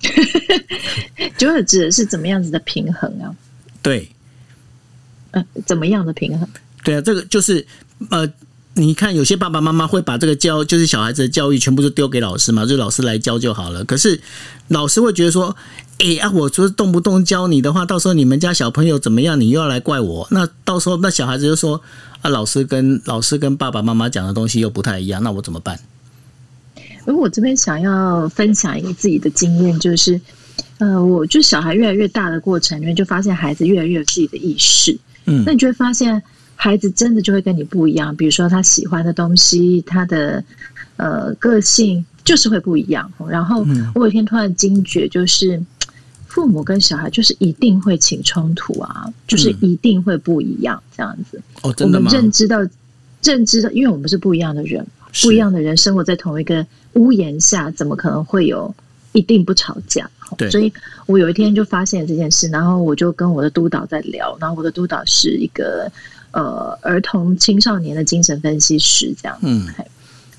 [1.38, 3.34] 就是指的是怎么样子的平衡啊？
[3.82, 4.10] 对
[5.32, 6.46] 嗯、怎么样的平衡？
[6.84, 7.66] 对啊，这个就是
[8.10, 8.28] 呃，
[8.74, 13.84] 你看有些爸爸妈妈会把这个教就是小孩子的教育全部都丢给老师嘛，就老师来教就好了。
[13.84, 14.22] 可是
[14.70, 15.56] 老师会觉得说，
[16.00, 21.82] 哎、啊，我说动不动教你的话，到时候你们家小朋友怎么样，你又要来怪我，那到时候那小孩子就说
[22.22, 25.78] 啊，老师跟老师跟爸爸妈妈讲的东西又不太一样，那我怎么办？
[27.06, 30.22] 而我这边想要分享一个自己的经验，就是，
[30.78, 34.98] 呃，我就小孩越来越大的过程里面，就发现孩子越来越有自己的意识。
[35.26, 36.24] 嗯那你就会发现，
[36.64, 38.16] 孩子真的就会跟你不一样。
[38.16, 40.44] 比如说他喜欢的东西，他的
[40.96, 43.12] 呃个性就是会不一样。
[43.28, 45.60] 然后嗯我有一天突然惊觉，就是
[46.28, 51.42] 父母跟小孩就是一定会起冲突啊，就是一定会不一样这样子。
[51.64, 52.12] 哦，我们真的吗？
[52.12, 52.60] 认知到，
[53.24, 54.86] 认知到，因为我们是不一样的人，
[55.24, 58.72] 不一样的人生活在同一个屋檐下，怎么可能会有
[59.14, 60.08] 一定不吵架？
[60.38, 60.72] 对所以
[61.08, 65.92] 我有一天就发现这件事，然后我就跟我的督导在聊，然后我的督导是一个
[66.32, 69.38] 呃儿童青少年的精神分析师，这样。
[69.42, 69.68] 嗯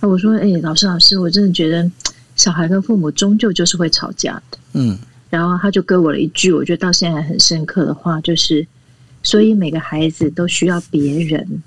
[0.00, 1.90] 那我说，哎、老师老师，我真的觉得
[2.34, 4.58] 小孩跟父母终究就是会吵架的。
[4.72, 4.98] 嗯
[5.30, 8.66] 然后他就给我了一句，我觉得到现在还很深刻的话，就是，
[9.22, 11.62] 所以每个孩子都需要别人。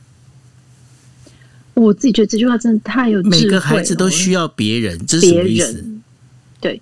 [1.73, 3.41] 我自己觉得这句话真的太有智慧了。
[3.41, 5.73] 每个孩子都需要别人，这是什别么意思？
[5.73, 6.03] 人，
[6.61, 6.81] 对，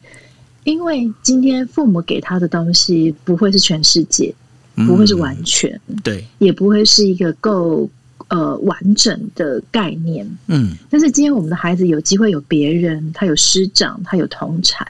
[0.65, 4.35] 因为今天父母给他的东西不会是全世界，
[4.75, 7.89] 不会是完全，嗯对，也不会是一个够
[8.29, 10.27] 呃完整的概念。
[10.47, 14.83] 嗯但是今天我们的孩子有机会有别人，他有师长，他有同才。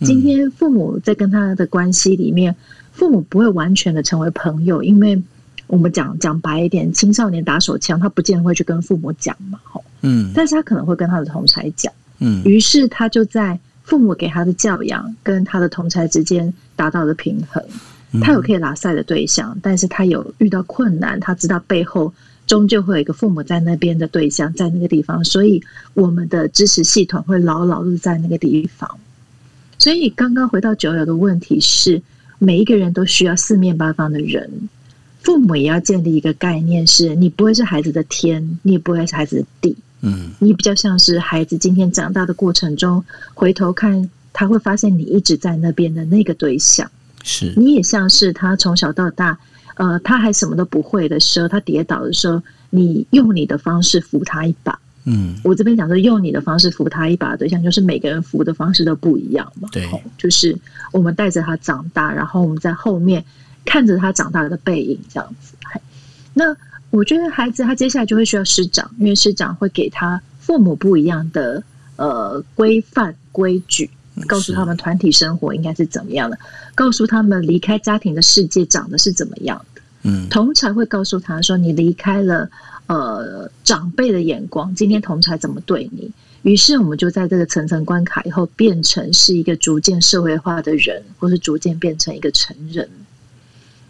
[0.00, 2.56] 嗯今天父母在跟他的关系里面，
[2.90, 5.22] 父母不会完全的成为朋友，因为
[5.68, 17.64] 我们讲讲白一点，青少年打手枪，他不见得会去跟父母讲嘛，吼，嗯但是他可能会跟他的同才讲，嗯于是他就在父母给他的教养跟他的同才之间达到了平衡。
[18.12, 22.12] 嗯他有可以拉塞的对象，但是他有遇到困难，他知道背后
[22.46, 25.62] 终究会有一个父母在那边的对象在那个地方，所以
[25.94, 28.98] 我们的支持系统会牢牢的在那个地方。
[29.78, 32.02] 所以刚刚回到九友的问题是，
[32.38, 34.68] 每一个人都需要四面八方的人，
[35.22, 43.02] 父母也要建立一个概念是，你不会是孩子的天，你也不会是孩子的地，嗯你比较像是孩子今天长大的过程中，
[43.34, 46.90] 回头看他会发现你一直在那边的那个对象。
[47.22, 49.38] 是你也像是他从小到大，
[49.76, 54.78] 呃，他还什么都不会的时候，他跌倒的时候，你用你的方式扶他一把。
[55.04, 59.68] 嗯，我这边讲说，用你的方式扶他一把的对象，就是每个人扶的方式都不一样嘛。
[59.72, 60.56] 对，就是
[60.92, 63.24] 我们带着他长大，然后我们在后面
[63.64, 65.54] 看着他长大的背影，这样子。
[66.34, 66.56] 那
[66.90, 71.62] 我觉得孩子他接下来就会需要师长，因为师长会给他父母不一样的
[71.96, 73.90] 呃规范规矩，
[74.26, 76.38] 告诉他们团体生活应该是怎么样的，
[76.74, 79.82] 告诉他们离开家庭的世界长得是怎么样的。
[80.02, 82.50] 嗯，同才会告诉他说，你离开了。
[82.88, 86.10] 呃，长辈的眼光，今天同才怎么对你？
[86.42, 92.86] 于是我们就在这个层层关卡以后，变成是一个逐渐社会化的人，或是逐渐变成一个成人。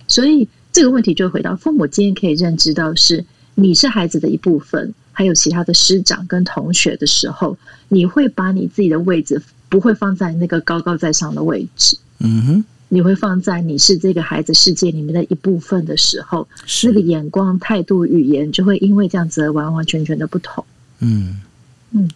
[0.07, 3.25] 所以这个问题就回到父母今天可以认知到，是
[3.55, 7.57] 你是孩子的一部分，还有其他的师长跟同学的时候，
[7.89, 9.43] 你会把你自己的位置
[9.73, 11.97] 不会放在那个高高在上的位置。
[12.19, 12.65] 嗯哼。
[12.91, 16.47] 你会放在你是这个孩子世界里面的一部分的时候，
[16.85, 20.63] 那个眼光、态度、语言就会因为这样子而完完全全的不同。
[20.99, 21.41] 嗯
[21.95, 22.09] 嗯，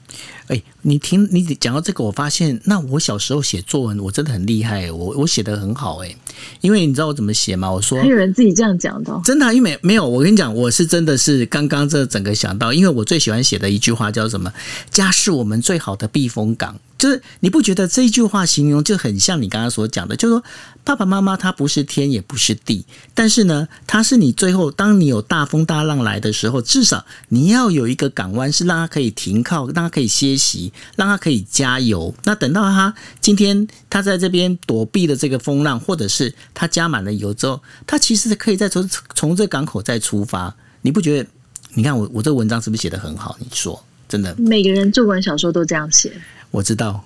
[0.48, 6.16] 哎，你听你讲到这个，我发现那我小时候写作文，我真的很厉害，我我写的很好哎，
[6.60, 7.70] 因为你知道我怎么写吗？
[7.70, 14.52] 我说还有人自己这样讲的，真的，因为没有，我跟你讲，我是真的是刚刚这整个想到，因为我最喜欢写的一句话叫什么？
[14.90, 16.78] 家是我们最好的避风港。
[16.98, 20.42] 就是你不觉得这一句话形容就很像你刚刚所讲的，就是说
[20.86, 32.14] 爸爸妈妈他不是天也不是地，但是呢，他是你最后当你有大风大浪来的时候，至少你要有一个港湾是让他可以停靠，让他可以歇息，让他可以加油。
[32.22, 40.54] 那等到他今天他在这边躲避了这个风浪，或者是他加满了油之后，他其实可以再从从这港口再出发。
[40.82, 41.28] 你不觉得？
[41.74, 43.36] 你看我我这个文章是不是写的很好？
[43.40, 44.32] 你说真的？
[44.38, 46.12] 每个人作文小说都这样写。
[46.52, 47.04] 我知道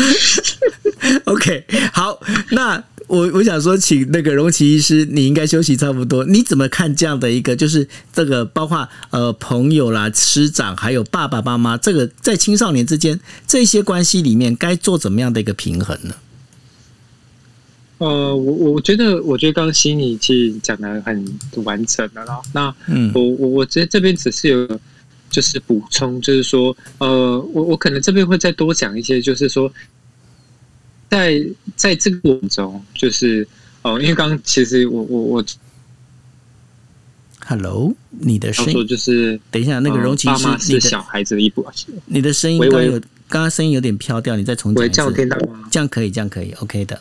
[1.24, 2.20] OK，好，
[2.50, 6.24] 那我我想说，请那个荣奇医师，你应该休息差不多。
[6.24, 16.14] 你怎么看这样的一个，就是这个包括呃朋友啦、师长，还有爸爸妈妈，这个在青少年之间这些关系里面，该做怎么样的一个平衡呢？
[17.98, 22.40] 呃，我我觉得，我觉得刚刚心理其实讲的很完整的啦。
[22.52, 24.80] 那嗯，我我我觉得这边只是有。
[25.30, 29.72] 就是补充，就是说，呃，我我可能这边会再多讲一些，就是说，
[31.08, 31.42] 在
[31.76, 33.46] 在这个过程中，就是
[33.82, 35.44] 哦，因为刚刚其实我我我
[37.46, 40.28] ，Hello，你的声音就是等一下，那个容奇
[40.58, 41.66] 是小孩子的一部
[42.06, 42.92] 你的声音刚有
[43.28, 45.68] 刚刚声音有点飘掉，你再重讲一次，这样听到吗？
[45.70, 47.00] 这样可以，这样可以，OK 的。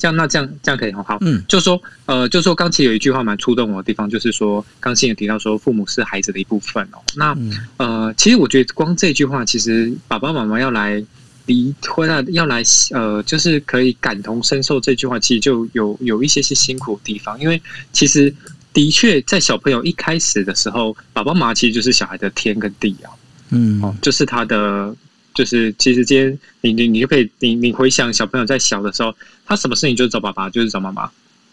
[0.00, 6.98] 好，这样那这样这样可以很好，嗯，就说呃，就说刚其实有一句话蛮触动我的地方，就是说刚新也提到说父母是孩子的一部分哦。
[7.14, 7.36] 那
[7.76, 11.04] 呃，其实我觉得光这句话，其实爸爸妈妈要来
[11.46, 17.60] 离婚啊，要来呃，就是可以感同身受这句话，其实就有有一些些辛苦的地方，因为
[17.92, 18.34] 其实
[18.72, 23.12] 的确在小朋友一开始的时候，爸爸妈妈其实就是小孩的天跟地啊，
[23.50, 24.94] 嗯，哦，就是他的。
[25.40, 29.16] 就是其实今天你你你就可以你你回想小朋友在小的时候，
[29.46, 31.10] 他什么事情就是找爸爸，就是找妈妈。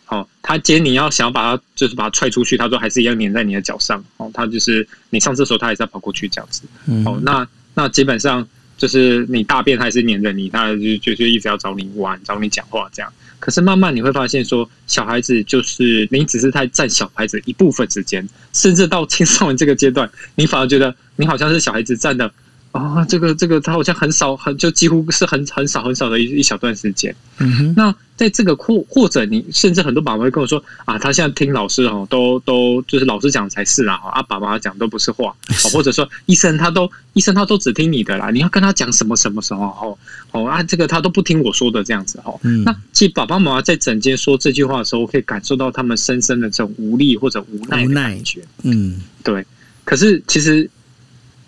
[0.07, 4.03] 哦，他今天你要想要把他就是把他踹出去，他说还是一样黏在你的脚上。
[4.17, 6.63] 哦，他就是你上厕所，他还是要跑过去这样子。
[7.05, 8.45] 哦，那那基本上
[8.77, 13.09] 就是你大便他还是黏着你，他就就就一直要找你玩，找你讲话这样。
[13.39, 22.29] 可是慢慢你会发现说，小孩子就是你只是在占小孩子一部分时间，甚至到青少年这个阶段，你反而觉得你好像是小孩子占的。
[22.77, 27.15] 啊，这个这个，他好像很少，很就几乎是很很少很少的一一小段时间。
[27.39, 35.35] 嗯哼，那在这个或或者你甚至很多爸爸会跟我说啊，他现在听老师哦，都都就是老师讲才是啦，啊，爸爸讲都不是话，
[35.71, 39.97] 或者说医生他都医生他都只听你的啦，你要跟他讲什么什么时候哦
[40.31, 42.39] 哦啊，这个他都不听我说的这样子哦。
[42.43, 48.41] 嗯那其实爸爸妈妈在整间说这句话的时候，我可以感受到他们深深的这种无力或者无奈的感觉。
[48.63, 49.45] 嗯，对。
[49.83, 50.69] 可是其实。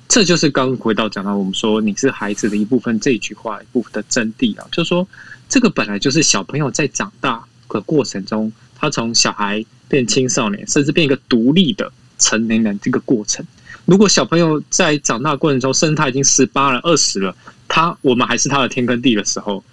[0.10, 5.08] 这就是刚回到讲到我们说你是孩子的一部分这句话一部分的真谛啊，就是说
[5.48, 13.46] 这个本来就是小朋友在长大的过程中，他从小孩变青少年，甚至变一个独立的成年人这个过程。
[13.86, 17.36] 如果小朋友在长大过程中，甚至他已经十八了、二十了，
[17.68, 19.64] 他我们还是他的天跟地的时候，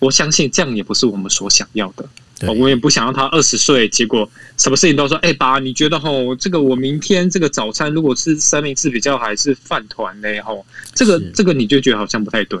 [0.00, 2.08] 我相信这样也不是我们所想要的。
[2.52, 10.28] 我也不想让他二十岁，结果什么事情都说：“哎，爸，你觉得吼，这个我明天这个早餐如果是三明治比较还是饭团呢？
[10.42, 12.58] 吼，这个这个你就觉得好像不太对，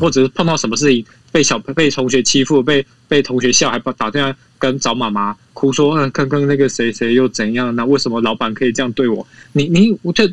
[0.00, 7.74] 或者是碰到什么事情被小被同学欺负，被被同学笑，还把打电话跟找妈妈哭说，嗯，刚刚那个谁谁又怎样？
[7.74, 9.26] 那为什么老板可以这样对我？
[9.52, 10.28] 你你我就。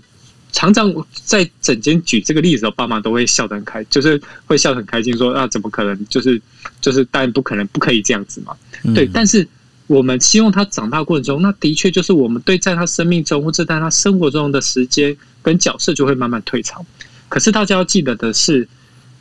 [0.54, 0.94] 常常
[1.26, 6.08] 在整间举这个例子的，爸妈都会笑得很开，就是会笑得很开心，说啊，怎么可能？
[6.08, 6.42] 就是
[6.80, 8.56] 就是，当然不可能，不可以这样子嘛。
[8.94, 9.46] 对，但是
[9.88, 16.86] 我们希望他长大过程中，那的确就是我们对在他生命中或者在他生活中的时间跟角色就会慢慢退场。
[17.28, 18.68] 可是大家要记得的是，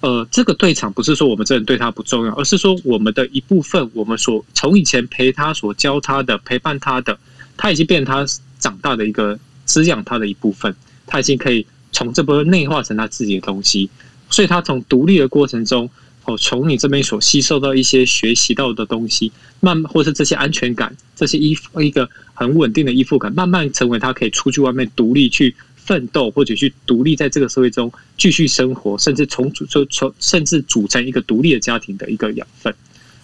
[0.00, 7.18] 呃，这个退场不是说我们这人对他不重要，而是说我们的一部分，我们所从以前陪他所教他的、陪伴他的，
[7.56, 10.74] 他已经变成他长大的一个滋养他的一部分，
[11.06, 13.88] 他已经可以从这部分内化成他自己的东西，
[14.30, 15.88] 所以他从独立的过程中。
[16.24, 32.72] 哦，从你这边所吸收到一些学习到的东西，慢或是这些安全感，这些依附一个很稳定的依附感，慢慢成为他可以出去外面独立去奋斗，或者去独立在这个社会中继续生活，甚至从组就从甚至组成一个独立的家庭的一个养分。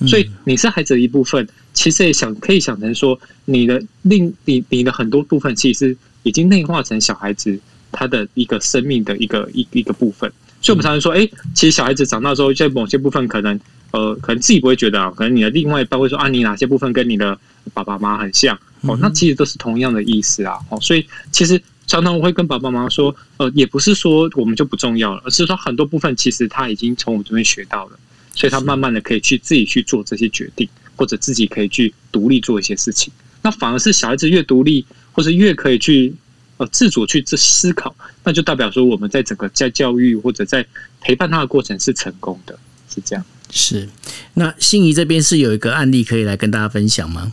[0.05, 5.97] 所以你是孩子的一部分，其实也想可以想成说，你的另你你的很多部分，其实
[6.29, 7.59] 已经内化成小孩子
[7.91, 10.31] 他的一个生命的一个一一个部分。
[10.61, 13.59] 所以我们常常说，哎，其实小孩子长大之后，在某些部分可能，
[13.93, 17.39] 呃，可能自己不会觉得啊，可能你的另外一半会说啊，你哪些部分跟你的
[17.73, 20.59] 爸爸妈妈很像哦，那其实都是同样的意思啊。
[20.69, 27.99] 哦，所以其实常常我会跟爸爸妈妈说，呃，也不是说我们就不重要了，而是说很多部分其实他已经从我们这边学到了，
[28.35, 33.13] 所以他慢慢的可以去自己去做这些决定，或者自己可以去独立做一些事情。
[33.43, 34.85] 那反而是小孩子越独立，
[35.19, 36.15] 或是越可以去。
[36.61, 37.95] 呃，自主去自思考，
[38.25, 40.67] 那就代表说我们在整个在教育或者在
[41.01, 42.59] 陪伴他的过程是成功的，
[42.93, 43.25] 是这样。
[43.49, 43.89] 是，
[44.35, 47.33] 那心仪这边是有一个案例可以来跟大家分享吗？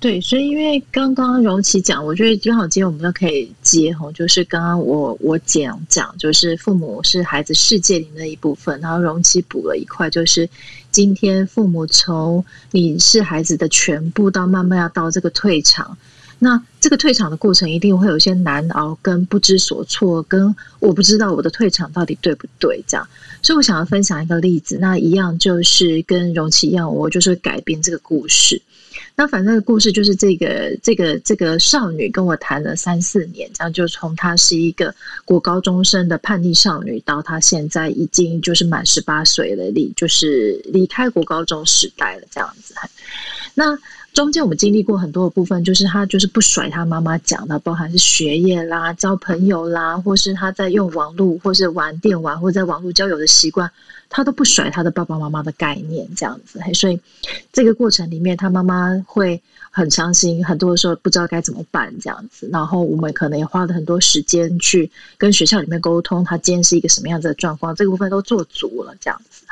[0.00, 10.50] 对，所以因为刚刚荣琪讲，我觉得刚好今天我们都可以接吼，就是刚刚我我讲讲，就是父母是孩子世界里的一部分，然后荣琪补了一块，就是
[10.90, 15.96] 今天父母从你是孩子的全部到慢慢要到这个退场。
[16.38, 23.08] 那这个退场的过程一定会有些难熬，跟不知所措，跟我不知道我的退场到底对不对这样。
[23.42, 28.60] 所以我想要分享一个例子，那一样就是跟容奇一样，我就是改编这个故事。
[29.14, 42.74] 那反正故事就是这个这个这个少女跟我谈了三四年，这样就从她是一个国高中生的叛逆少女，到她现在已经就是满十八岁了，离就是离开国高中时代了这样子。
[43.54, 43.78] 那。
[44.16, 53.70] 中间我们经历过很多的部分，就是他就是不甩他妈妈讲的，包含是学业啦、交朋友啦，或是他在用网络，或是玩电玩，或在网络交友的习惯，
[54.08, 56.58] 他都不甩他的爸爸妈妈的概念，这样子。
[56.72, 56.98] 所以
[57.52, 62.48] 这个过程里面，他妈妈会很伤心，很多的时候不知道该怎么办，这样子。
[62.50, 69.42] 然后我们可能也花了很多时间去跟学校里面沟通，他今天是一个什么样子的状况，这个部分都做足了，这样子。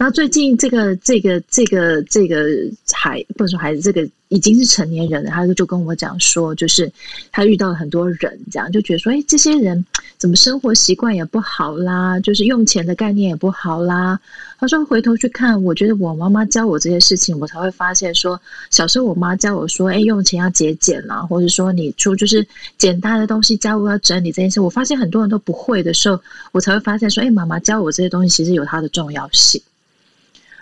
[0.00, 2.46] 那最近这个这个这个这个
[2.92, 6.90] 孩不能说孩子，这个已经是成年人了，他就跟我讲说，就是
[7.32, 9.84] 他遇到了很多人，这样就觉得说，哎，这些人
[10.16, 14.20] 怎么生活习惯也不好啦，就是用钱的概念也不好啦。
[14.60, 18.40] 他说回头去看，我觉得我妈妈教我这些事情，我才会发现说，
[18.70, 22.46] 小时候我妈教我说，哎，用钱要节俭啦，或者说你出就是
[22.76, 26.20] 简单的东西，家务要整理这件事，我发现很多人都不会的时候，
[26.52, 29.60] 我才会发现说，哎，妈妈教我这些东西，其实有它的重要性。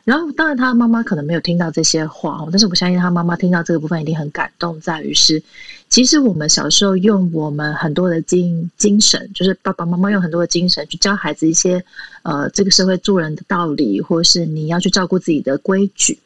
[0.07, 4.81] 然后，当然，他妈妈可能没有听到这些话，但是我相信他妈妈听到这个部分一定很感动。
[4.81, 5.43] 在于是，
[5.89, 11.85] 其实我们小时候用我们很多的精精神，就是爸爸妈妈用很多的精神去教孩子一些
[12.23, 16.17] 呃这个社会做人的道理，或是你要去照顾自己的规矩。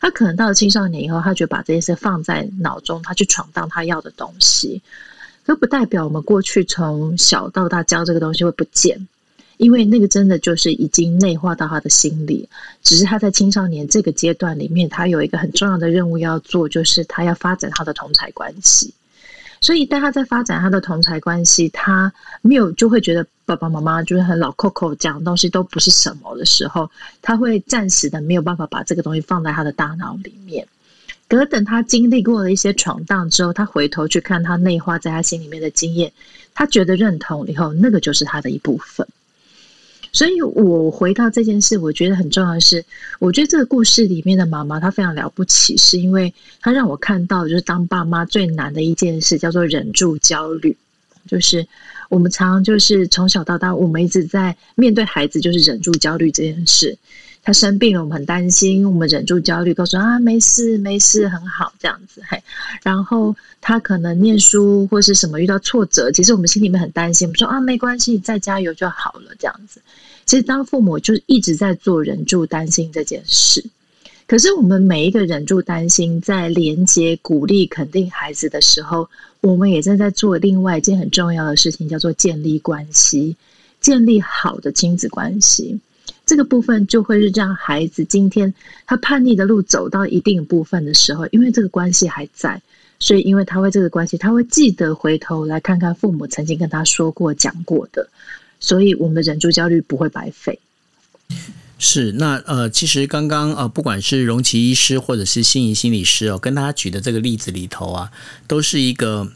[0.00, 4.80] 他可能到了青少年以后，他就把这些事放在脑中，他去闯荡他要的东西，
[5.44, 9.08] 这不代表我们过去从小到大教这个东西会不见。
[9.64, 12.46] 因为那个真的就是已经内化到他的心里，
[12.82, 18.92] 只是他在青少年这个阶段里面，他有一个很重要的任务要做，就是他要发展他的同才关系。
[19.62, 22.12] 所以，当他在发展他的同才关系，他
[22.42, 26.90] 没有就会觉得爸爸妈妈就是很老 Coco 讲的东西都不是什么的时候，
[27.22, 30.68] 他会暂时的没有办法把这个东西放在他的大脑里面。
[31.26, 36.12] 可等他经历过了一些闯荡之后，他回头去看他内化在他心里面的经验，
[36.52, 39.08] 他觉得认同以后，那个就是他的一部分。
[40.14, 42.84] 所以，我回到这件事，我觉得很重要的是，
[43.18, 50.76] 我觉得这个故事里面的妈妈她非常了不起，是因为她让我看到，就是当爸妈最难的一件事叫做忍住焦虑。
[51.26, 51.66] 就是
[52.10, 56.96] 我们常常就是从小到大，我们一直在面对孩子，就是忍住焦虑这件事。
[57.44, 62.22] 他生病了，我们很担心，我们忍住焦虑，告诉啊没事没事，很好这样子。
[62.26, 62.42] 嘿，
[62.82, 69.78] 然后他可能念书或是什么遇到挫折，其实我们心里面很担心，我们说啊没关系，再加油就好了这样子。
[70.24, 73.62] 其实当父母就一直在做忍住担心这件事，
[74.26, 79.06] 可是我们每一个忍住担心，在连接、鼓励、肯定孩子的时候，
[79.42, 83.36] 我们也正在做另外一件很重要的事情，叫做建立关系，
[83.82, 85.78] 建立好的亲子关系。
[86.26, 88.52] 这个部分就会是让孩子今天
[88.86, 92.60] 他叛逆的路走到一定部分的时候，因为这个关系还在，
[92.98, 98.08] 所以因为他会这个关系，他会记得回头来看看父母曾经跟他说过、讲过的，
[98.60, 100.58] 所以我们的忍住焦虑不会白费。
[101.78, 108.10] 是，那呃，其实刚刚呃，不管是荣奇医师或者是心仪心理师哦，跟大家举的这个例子里头啊，
[108.46, 109.30] 都是一个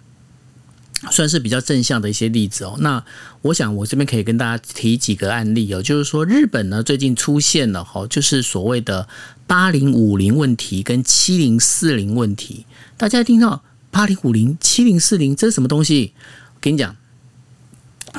[1.11, 2.77] 算是比较正向的一些例子哦。
[2.81, 3.05] 那
[3.43, 9.09] 我想我这边可以跟大家提几个案例哦，就是说日本呢最近出现了哈，就是所谓的
[9.47, 12.67] 八零五零问题跟七零四零问题。
[12.97, 16.13] 大家听到八零五零、七零四零，这是什么东西？
[16.55, 16.97] 我跟你讲。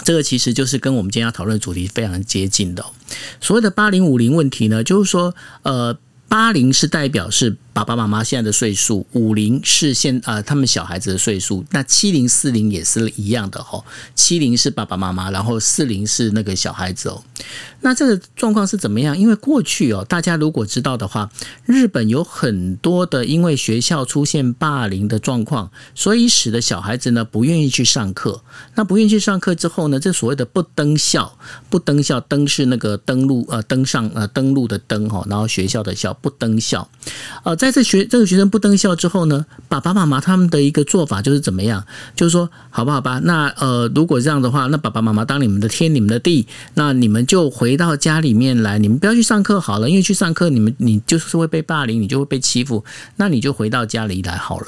[0.05, 2.85] 这个其实就是跟我们今天要讨论的主题非常接近的。
[3.41, 5.97] 所谓的八零五零问题呢，就是说，呃，
[6.29, 7.57] 八零是代表是。
[7.71, 13.81] 爸爸妈妈现在的岁数，五零是现啊他们小孩子的岁数，那七零四零也是一样的哈。
[14.15, 17.23] 七零是爸爸妈妈，然后四零是那个小孩子哦。
[17.79, 19.17] 那这个状况是怎么样？
[19.17, 21.29] 因为过去哦，大家如果知道的话，
[21.65, 28.43] 日本有很多的因为学校出现霸凌的状况，所以使得小孩子呢不愿意去上课。
[28.75, 31.37] 那不愿意去上课之后呢，这所谓的不登校，
[31.69, 36.87] 不登校，登是那个登录呃登上呃登录的登哈，然后学校的校不登校，
[37.43, 37.69] 呃在。
[37.71, 41.85] 这学这个学生不登校之后呢，爸爸妈妈他们的一个做法就是怎么样？
[42.15, 43.21] 就是说，好吧好吧？
[43.23, 52.83] 那呃，如果这样的话，那爸爸妈妈当你们的天，你们的地，那你们就回到家里面来，你们不要去上课好了，因为去上课你们你就是会被霸凌，你就会被欺负，
[53.17, 54.67] 那你就回到家里来好了。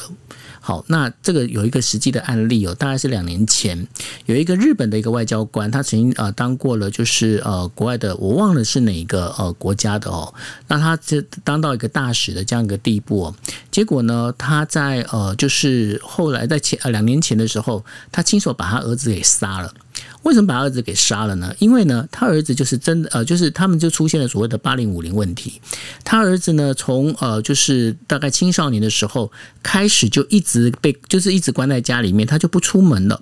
[0.64, 3.88] 好，那这个有一个实际的案例哦，大概是两年前，
[4.28, 10.32] 有一个日本的一个外交官，他曾经呃当过了就是呃国外的，我忘了是哪个呃国家的哦，
[10.68, 13.36] 那他这当到一个大使的这样一个地步哦，
[13.72, 19.74] 结果呢，他在呃就是后来在前呃两年前的时候，他亲手把他儿子给杀了。
[20.24, 21.54] 为什么把儿子给杀了呢？
[21.60, 25.60] 因为呢，他儿子就是真的呃，就是他们就出现了所谓的八零五零问题。
[26.04, 29.32] 他儿子呢，从呃就是大概青少年的时候
[29.64, 33.20] 开始就一直被就是一直关在家里面，他就不出门了。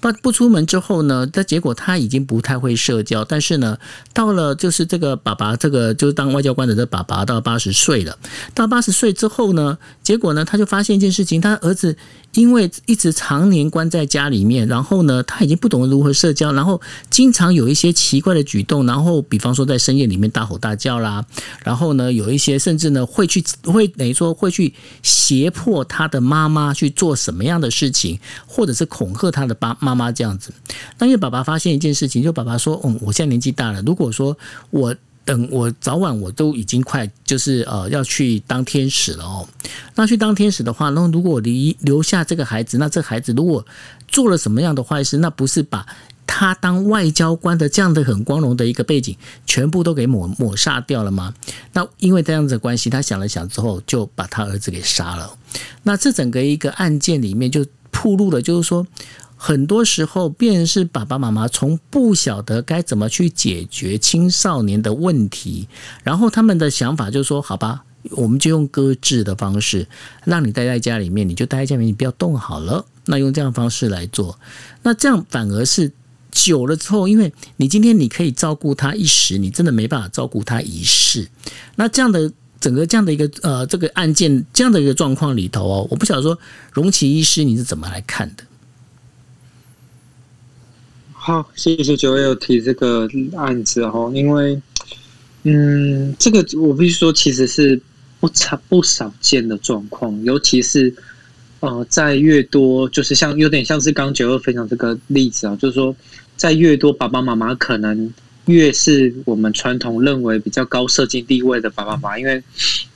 [0.00, 3.24] 不不出门之后呢，但结果他已经不太会社交。
[3.24, 3.78] 但是呢，
[4.12, 8.18] 到了就是这个爸爸，这个就是当外交官的这爸爸到八十岁了。
[8.52, 11.96] 到八十岁之后呢，结果呢，他就发现一件事情，他儿子。
[12.34, 21.24] 因为一直常年关在家里面，然后呢，他已经不懂得如何社交，然后经常有一些奇怪的举动，然后比方说在深夜里面大吼大叫啦，
[21.64, 30.52] 然后呢，有一些甚至呢会去会等于说会去胁迫他的妈妈去做什么样的事情，或者是恐吓他的爸妈妈这样子。
[30.98, 34.36] 那因为爸爸发现一件事情，就爸爸说：“嗯，我现在年纪大了，如果说
[34.70, 34.94] 我。”
[35.24, 39.48] 等我早晚我都已经快就是呃要去当天使了哦。
[39.94, 43.64] 那去当天使的话，那如果离留下这个孩子，那这孩子如果
[44.08, 45.86] 做了什么样的坏事，那不是把
[46.26, 49.16] 他当外交官的这样的很光荣的一个背景
[49.46, 51.34] 全部都给抹抹杀掉了吗？
[51.72, 55.36] 那因为这样子的关系，他想了想之后，就把他儿子给杀了。
[55.82, 58.86] 那这整个一个案件里面就铺路了，就是说。
[59.44, 65.66] 很多时候，便是爸爸妈妈从不晓得该怎么去解决青少年的问题，
[66.04, 67.82] 然后他们的想法就是说：“好吧，
[68.12, 69.88] 我们就用搁置的方式，
[70.24, 74.38] 让你待在家里面，你就待在家里面，你不要动好了。”那用这样方式来做，
[74.84, 75.90] 那这样反而是
[76.30, 81.28] 久了之后，因为你今天你可以照顾他一时，你真的没办法照顾他一世。
[81.74, 82.30] 那这样的
[82.60, 86.38] 整个这样的一个呃这个案件这样的一个状况里头哦，我不晓得说
[86.70, 88.44] 荣奇医师你是怎么来看的？
[91.24, 94.60] 好，谢谢九月有提这个案子哈，因为，
[95.44, 97.80] 嗯，这个我必须说，其实是
[98.18, 100.92] 不常不少见的状况，尤其是
[101.60, 105.94] 呃，在越多就是像有点像是刚九月分享这个例子啊，就是说，
[106.36, 108.12] 在越多爸爸妈妈可能
[108.46, 112.42] 越是我们传统认为比较高社经地位的爸爸妈妈，因为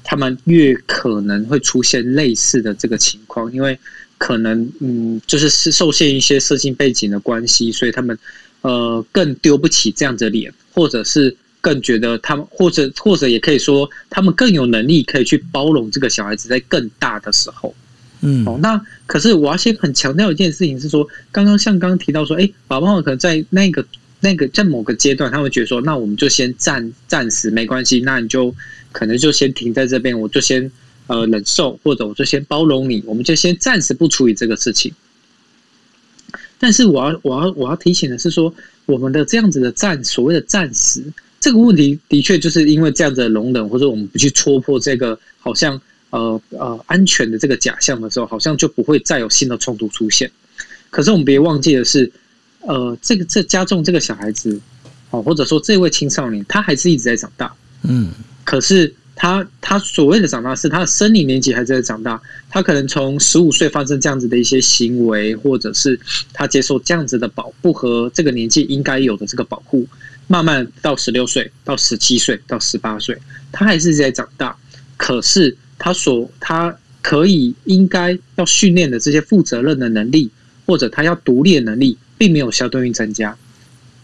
[0.03, 3.79] 他们越可能会出现类似的这个情况，因为。
[4.19, 8.19] 可能嗯，就是是受限一些社经背景的关系，所以他们
[8.63, 17.75] 呃更丢不起这样的脸，或者是更觉得他们，或者或者也可以说，他们更有能力可以去包容这个小孩子在更大的时候。
[18.23, 23.85] 嗯，哦，那可是我要先很强调一件事情是说，刚刚像刚刚提到说，哎，宝宝可能在那个
[24.21, 28.55] 那个在某个阶段，他会觉得说，那我们就先暂暂时没关系，那你就
[28.93, 30.73] 可能就先停在这边，我就先。
[31.07, 34.93] 呃，忍受或者我就先包容你，我们就先暂时不处理这个事情。
[36.59, 38.53] 但是我要我要我要提醒的是说，
[38.87, 41.03] 我们的这样子的暂所谓的暂时
[41.41, 45.81] 这个问题，的确就是因为这样子的容忍，或者我们不去戳破这个好像
[46.11, 50.31] 呃呃安全的这个假象的时候，好像就不会再有新的冲突出现。
[50.91, 52.11] 可是我们别忘记的是，
[52.61, 54.61] 呃，这个这加重这个小孩子。
[55.11, 57.55] 哦，或者说这位青少年他还是一直在长大，
[57.85, 58.11] 嗯，
[58.43, 65.99] 可是他他所谓的长大是他的生理年纪还在长大，他可能从十五岁发生这样子的一些行为，或者是
[66.35, 69.89] 他接受这样子的保护和这个年纪应该有的这个保护，
[70.29, 73.17] 慢慢到十六岁、到十七岁、到十八岁，
[73.51, 74.55] 他还是在长大，
[74.99, 80.31] 可是他所他可以应该要训练的这些负责任的能力，
[80.67, 83.35] 或者他要独立的能力，并没有相对应增加。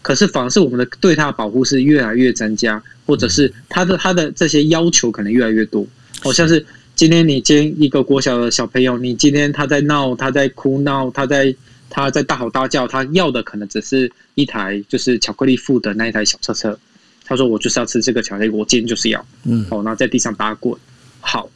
[0.01, 5.85] 可是反而是我们的对他的保护是越来越增加，或者是他的他的这些要求可能越来越多。
[6.21, 11.53] 好像是今天你接一个国小的小朋友，你今天他在闹，他在哭闹，他在
[11.89, 16.77] 他在大吼大叫，他要的可能只是一台就是巧克力附的那一台小车车。
[17.25, 20.77] 他说我就是要吃这个巧克力，我今天就是要，嗯哦，然后在地上打滚。
[21.19, 21.49] 好，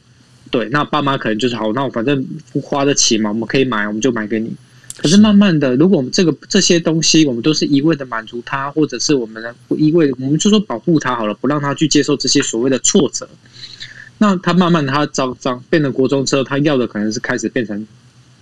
[0.50, 2.26] 对，那爸妈可能就是好，那我反正
[2.62, 4.50] 花得起嘛，我们可以买，我们就买给你。
[4.98, 13.28] 可是慢慢的，如果我们这个这些东西，我们都是一味的满足他，或者是我们的一味，我们就说保护他好了，不让他去接受这些所谓的挫折。
[14.18, 17.86] 那他慢慢他长长变成国中之后，他要的可能是开始变成，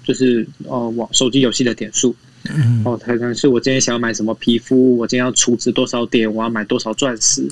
[0.02, 2.16] 就是呃网手机游戏的点数。
[2.48, 7.46] 嗯哦，可能是我今天想要买什么皮肤，我今天要储值多少点，我要买多少钻石。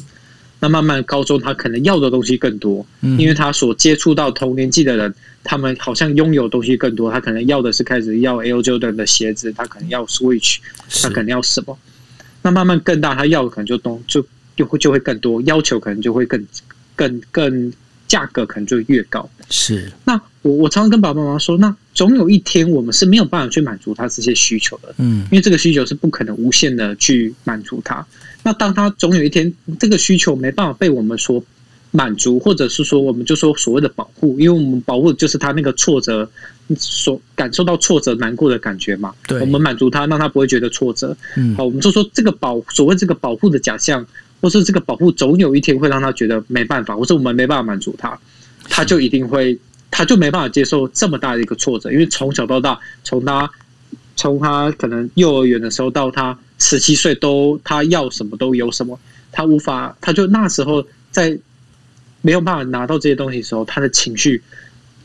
[0.61, 7.11] 那慢慢高中他可能要的东西更多，嗯因为他所接触到同年纪的人，他们好像拥有东西更多。
[7.11, 10.59] 他可能要的是开始要 Air Jordan 的鞋子，他可能要 Switch，
[11.03, 11.79] 他可能要什么？
[12.43, 14.25] 那慢慢更大，他要的可能就东就
[14.57, 16.47] 就会就会更多，要求可能就会更
[16.97, 17.73] 更更
[18.07, 19.29] 价格可能就越高。
[19.51, 28.07] 是那我我常常跟爸爸妈妈说，那总有一天我们是没有办法去满足他这些需求的，嗯因为这个需求是不可能无限的去满足他。
[28.43, 31.43] 那当他总有一天这个需求没办法被我们所
[31.91, 36.29] 满足，或者是说我们就说所谓的保护，因为我们保护的就是他那个挫折
[36.77, 39.15] 所感受到挫折难过的感觉嘛。
[39.27, 41.17] 对我们满足他，让他不会觉得挫折。
[41.37, 44.07] 嗯好，我们就说这个保所谓这个保护的假象，
[44.43, 48.19] 或是这个保护总有一天会让他觉得没办法，或是我们没办法满足他，
[48.69, 49.57] 他就一定会，
[49.97, 53.49] 他就没办法接受这么大的一个挫折，因为从小到大，从他
[54.17, 58.99] 从他可能幼儿园的时候到他十七岁都他要什么都有什么，
[59.31, 61.39] 他无法，他就那时候在
[62.23, 64.43] 没有办法拿到这些东西的时候，他的情绪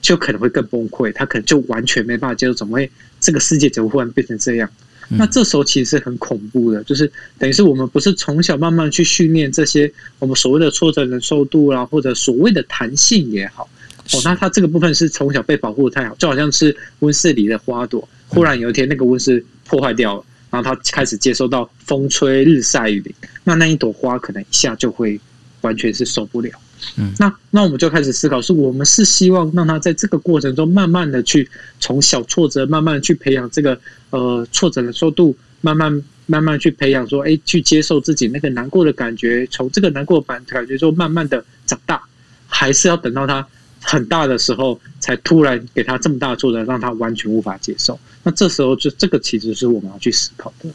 [0.01, 4.67] 就可能会更崩溃，他可能就完全没办法接受，怎么会这个世界怎么忽然变成这样？
[5.09, 13.69] 那这时候其实是很恐怖的，就是等于是我们不是从小慢慢去训练这些我们所谓的挫折忍受度啦，或者所谓的弹性也好，
[14.13, 25.19] 哦，那它这个部分是从小被保护的太好，就好像是温室里的花朵，忽然有一天那个温室破坏掉了，然后它开始接收到风吹日晒雨淋，那那一朵花可能一下就会
[25.61, 26.49] 完全是受不了。
[26.95, 31.47] 嗯，那那我们就开始思考，是我们是希望让他在这个过程中慢慢的去
[31.79, 33.79] 从小挫折，慢慢地去培养这个
[34.11, 42.01] 呃挫折的受度，慢慢慢慢去培养说，哎，去接受自己那个难过的感觉，从这个难过的感感觉中慢慢的长大，
[42.47, 43.45] 还是要等到他
[43.81, 47.99] 很大的时候，才突然给他这么大的挫折，让他完全无法接受。
[48.23, 50.69] 那这时候就这个其实是我们要去思考的。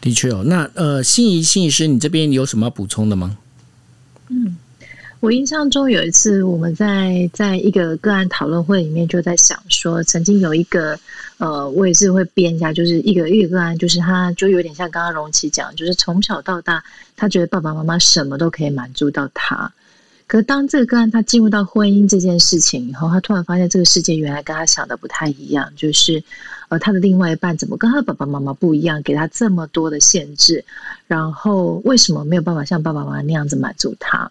[0.00, 0.42] 的确哦。
[0.46, 3.36] 那呃，心仪心仪师，你这边有什么要补充的吗？
[4.28, 4.56] 嗯，
[5.20, 10.98] 我印象中有一次我们在在一个个案讨论会里面就在想说，曾经有一个
[11.38, 16.82] 呃，我也是会编一下，就是一个一个个案，就是他就有点像刚刚荣琪讲，就是从小到大，
[17.16, 19.72] 他觉得爸爸妈妈什么都可以满足到他。
[20.30, 26.22] 可当这个个案他进入到婚姻这件事情以后，他突然发现这个世界原来跟他想的不太一样，就是
[26.68, 30.64] 呃他的另外一半怎么跟他的爸爸妈妈不一样，给他这么多的限制，
[31.08, 34.30] 然后为什么没有办法像爸爸妈妈那样子满足他？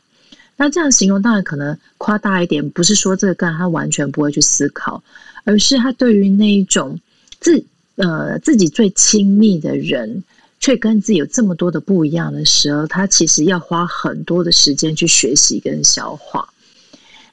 [0.56, 5.04] 那这样形容当然可能夸大一点，不是说这个个案他完全不会去思考，
[5.43, 6.97] 而是他对于那一种
[7.41, 7.62] 自
[7.97, 10.24] 呃自己最亲密的人。
[10.60, 16.47] 却跟自己有这么多的不一样的时候，他其实要花很多的时间去学习跟消化。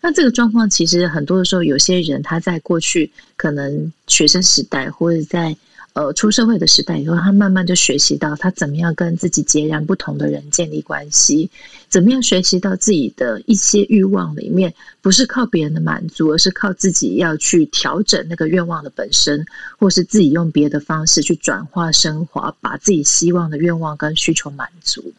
[0.00, 5.56] 那这个状况其实很多的时候，有些人他在过去可能学生时代或者在
[5.96, 11.48] 呃出社会的时代以后，他慢慢就学习到他怎么样跟自己截然不同的人建立关系，
[11.88, 19.46] 怎么样学习到自己的一些欲望里面不是靠别人的满足，而是靠自己要去调整那个愿望的本身，
[19.78, 25.14] 或是自己用别的方式去转化升华，把自己希望的愿望跟需求满足。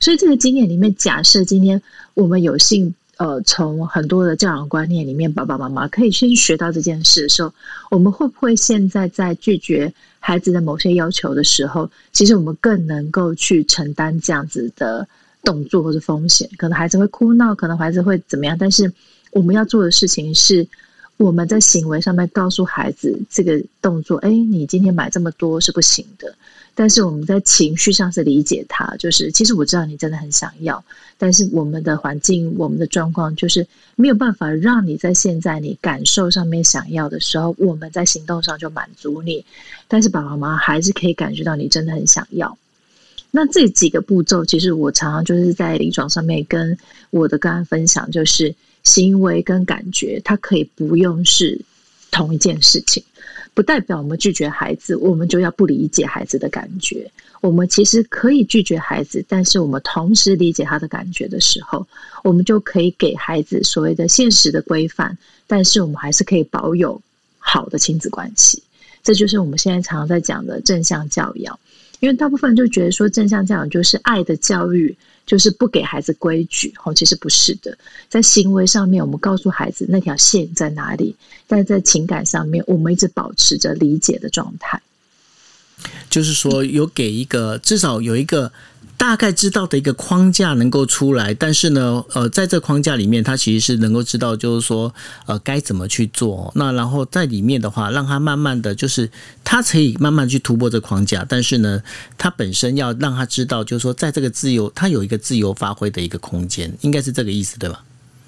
[0.00, 1.80] 所以这个经验里面，假设今天
[2.14, 2.92] 我们有幸。
[3.18, 7.52] 呃，从很多的教养观念里面，爸爸妈妈可以先学到这件事的时候，
[7.90, 15.06] 我们会不会现在在拒绝孩子的某些要求的时候，其实我们更能够去承担这样子的
[15.44, 16.48] 动作或者风险？
[16.56, 18.56] 可能孩子会哭闹，可能孩子会怎么样？
[18.58, 18.92] 但是
[19.30, 20.66] 我们要做的事情是，
[21.18, 26.34] 我们在行为上面告诉孩子这个动作，哎，你今天买这么多是不行的。
[26.74, 30.82] 但是我们在情绪上是理解他，就是其实我知道你真的很想要，
[31.18, 39.44] 但是我们的环境、我们的状况就是没有办法让你在现在你感受上面想要的时候，我们在行动上就满足你。
[39.86, 42.56] 但是爸爸妈妈还是可以感觉到你真的很想要。
[43.30, 46.76] 那这几个步骤，其实我常常就是在临床上面跟
[47.10, 51.60] 我的个案分享，就是行为跟感觉，它可以不用是
[52.10, 53.02] 同一件事情。
[53.54, 57.10] 不代表我们拒绝孩子，我们就要不理解孩子的感觉。
[57.40, 61.86] 我们其实可以拒绝孩子，但是我们同时理解他的感觉的时候，
[62.22, 67.00] 我们就可以给孩子所谓的现实的规范，但是我们还是可以保有
[67.38, 68.62] 好的亲子关系。
[69.02, 71.58] 这就是我们现在常常在讲的正向教养。
[71.98, 74.96] 因为大部分就觉得说正向教养就是爱的教育，
[75.26, 77.76] 就是不给孩子规矩，哦，其实不是的。
[78.08, 81.14] 在行为上面，我们告诉孩子那条线在哪里；
[81.46, 84.80] 但在情感上面，我们一直保持着理解的状态。
[86.08, 88.52] 就是说，有给一个至少有一个。
[89.02, 94.94] 大概知道的一个框架能够出来，但是呢，呃，在这框架里面，他其实是能够知道，就是说，
[95.26, 96.52] 呃，该怎么去做。
[96.54, 99.10] 那然后在里面的话，让他慢慢的就是
[99.42, 101.82] 他可以慢慢去突破这框架，但是呢，
[102.16, 107.84] 他本身要让他知道，就是说，在这个自由，他有一个自由发挥的一个空间，应该是这个意思，对吧？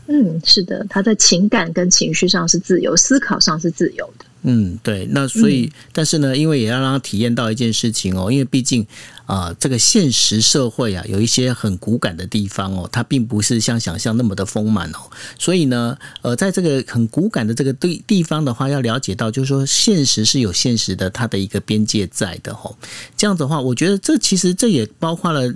[0.08, 4.24] 嗯，是的，他在情感跟情绪上是自由，思考上是自由的。
[4.46, 8.86] 嗯，对，那所以，但是呢，因为也要让他体验到一件事情哦，因为毕竟
[9.24, 22.76] 啊，这个现实社会啊，有一些很骨感的地方哦，它并不是像想象那么的丰满哦，所以呢，呃，在这个很骨感的这个地地方的话，要了解到，就是说，现实是有现实的它的一个边界在的哦。
[23.16, 25.54] 这样子的话，我觉得这其实这也包括了。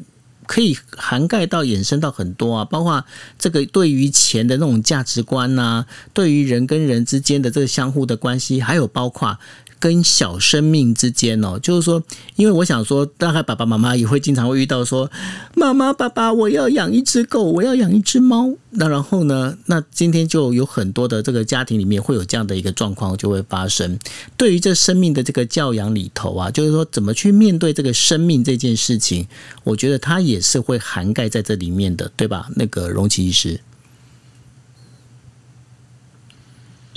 [0.48, 3.04] 可以涵盖到衍生到很多啊，包括
[3.38, 9.38] 这个对于钱的那种价值观呐，对于人跟人之间的这个相互的关系，还有包括。
[9.80, 12.02] 跟小生命之间哦，就是说，
[12.36, 15.10] 因为我想说，大概爸爸妈妈也会经常会遇到说，
[15.54, 18.54] 妈妈、爸爸，我要养一只狗，我要养一只猫。
[18.70, 23.98] 那然后呢，那今天就有很多的这个家庭里面会有这样的一个状况就会发生。
[24.36, 29.26] 对于这生命的这个教养里头啊，就是说怎么去面对这个生命这件事情，
[29.64, 32.48] 我觉得它也是会涵盖在这里面的，对吧？
[32.56, 33.58] 那个荣奇医师。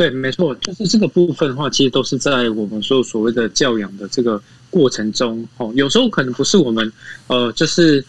[0.02, 4.42] 对，没错，就是这个部分的话，其实都是在我们说所谓的教养的这个
[4.72, 6.92] 过程中，哦，有时候可能不是我们，
[7.28, 8.04] 呃，就是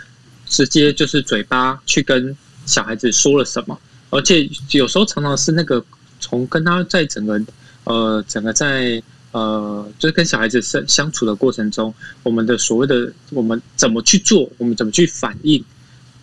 [0.47, 2.35] 直接就是嘴巴去跟
[2.65, 3.79] 小孩子说了什么，
[4.09, 5.85] 而且有时候常常是那个
[6.19, 7.39] 从跟他在整个，
[7.85, 15.63] 呃，整个在呃，就是跟小孩子相相处的过程中，我们的所谓的我们怎么去做，我们怎么去反应，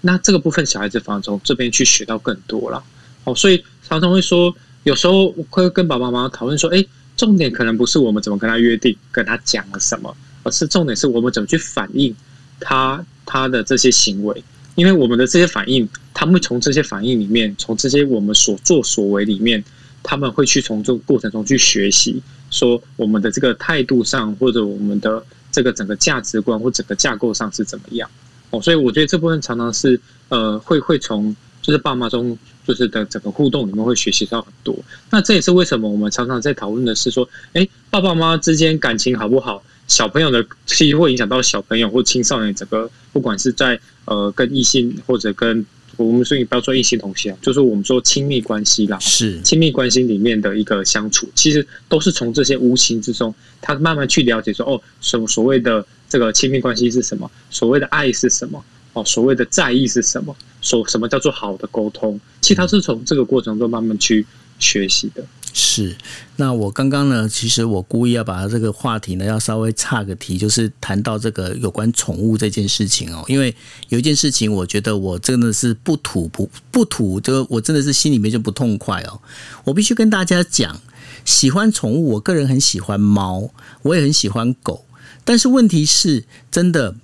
[0.01, 2.84] 那这个部分小孩子反而从这边去学到更多了，
[3.26, 4.51] 哦，所以常常会说。
[4.84, 6.84] 有时候会跟爸爸妈妈讨论说：“哎，
[7.17, 12.15] 重点可能不是我们怎么跟他约定，跟他讲了什么，而是重点是我们怎么去反映
[12.59, 14.43] 他他的这些行为。
[14.75, 19.61] 因为我们的这些反应，他们会从这些反应里面，从这些我们所作所为里面，
[20.01, 25.21] 他们会去从这个过程中去学习，说我们的这个态度上，或者我们的
[25.51, 28.09] 这个整个价值观或整个架构上是怎么样。
[28.51, 29.99] 哦，所以我觉得这部分常常是
[30.30, 31.36] 呃，会会从。”
[31.70, 34.76] 就是爸妈中，就是的整个互动里面会学习到很多。
[35.11, 39.63] 那这也是为什么我们常常在讨论的是说，哎，爸爸妈妈之间感情好不好？
[39.88, 45.63] 小朋友的其实会影响到小朋友或青少年整个，不管是在呃跟异性或者跟
[45.95, 57.30] 我们所以不要说异性同性啊，就是我们说亲密关系啦，是亲密关系里面的一个相处，其实都是从这些无形之中，他慢慢去了解说，哦，所所谓的这个亲密关系是什么？
[57.51, 58.63] 所谓的爱是什么？
[58.93, 60.36] 哦，所谓的在意是什么？
[60.62, 62.20] 说什么叫做好的沟通？
[62.41, 64.26] 其实他是从这个过程中慢慢去
[64.57, 65.24] 学习的。
[65.51, 65.95] 是，
[66.36, 73.26] 那我刚刚呢，其实我故意要把这个话题呢，要稍微岔个题，就是谈到这个有关宠物这件事情哦。
[73.28, 73.53] 因为
[73.88, 79.20] 有一件事情，我觉得我真的是不吐不不吐，就我真的是心里面就不痛快哦。
[79.64, 80.80] 我必须跟大家讲，
[81.26, 83.49] 喜欢宠物，我个人很喜欢猫，
[83.82, 84.86] 我也很喜欢狗，
[85.26, 86.95] 但是问题是，真的。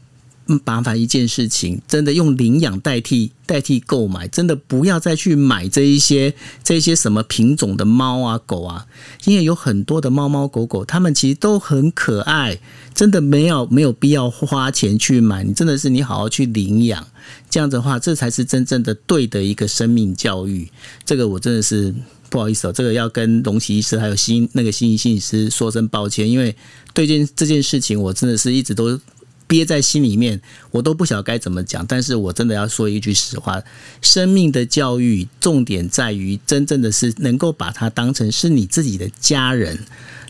[0.65, 6.33] 麻烦一件事情，真的用领养代替代替购买，真的不要再去买这一些
[6.63, 8.85] 这些什么品种的猫啊狗啊，
[9.25, 12.59] 因为有很多的猫猫狗狗，它们其实都很可爱，
[12.93, 17.07] 真的没有没有必要花钱去买，你真的是你好好去领养，
[17.49, 20.69] 这样的话，这才是真正的对的一个生命教育。
[21.03, 21.91] 这个我真的是
[22.29, 26.55] 不好意思哦，这个要跟龙奇医师还有新那个新医师说声抱歉，因为
[26.93, 29.01] 对件这件事情，我真的是一直都。
[29.47, 30.41] 憋在心里面，
[30.71, 31.85] 我都不晓得该怎么讲。
[31.85, 33.61] 但是我真的要说一句实话：
[34.01, 39.79] 生命的教育重点在于，真正的是能够把它当成是你自己的家人。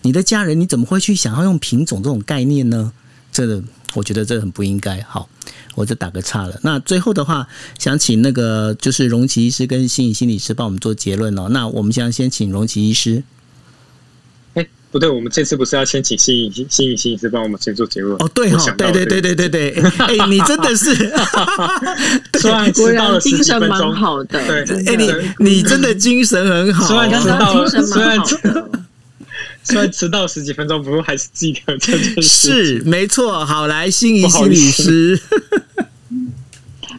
[0.02, 2.92] 你的家人，你怎么会去想要用品种这种概念呢？
[3.32, 3.64] 这个
[3.94, 5.02] 我觉得这很不应该。
[5.02, 5.28] 好，
[5.76, 6.60] 我就打个岔了。
[6.64, 7.48] 那最后的话，
[7.80, 11.48] 想请那个就是荣奇医师跟心理心理师帮我们做结论哦。
[11.50, 13.24] 那我们现在先请荣奇医师。
[14.96, 18.16] 哎，不对，我们这次不是要先请心理心理心理师帮我们先做结论？
[18.20, 19.72] 哦，对哈，对对对对对对。
[20.00, 20.96] 哎，你真的是，
[22.40, 24.40] 虽然迟到了精神蛮好的。
[24.40, 25.12] 对，哎，你
[25.50, 28.18] 你真的精神很好，虽然迟到了，虽然。
[29.68, 32.78] 虽然迟到十几分钟，不过还是记得这件事。
[32.78, 35.20] 是没错，好来，心仪心理师。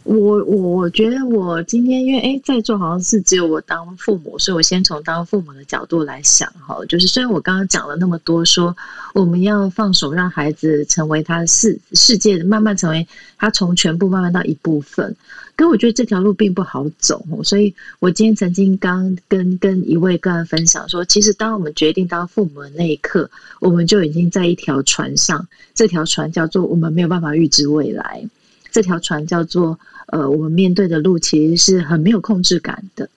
[0.07, 8.77] 我我我觉得我今天因为哎在座好像是只有我当父母，所以我先从当父母的角度来想哈，就是虽然我刚刚讲了那么多，说
[9.15, 15.17] 我们要放手让孩子成为他世世界的，慢慢成为他从全部慢慢到一部分。
[15.57, 23.29] 可我觉得这条路并不好走，所以我今天曾经刚跟跟一位个人分享说，其实当我们决定当父母的那一刻，
[23.59, 28.25] 我们就已经在一条船上，这条船叫做我们没有办法预知未来，
[28.71, 33.09] 这条船叫做呃，我们面对的路其实是很没有控制感的，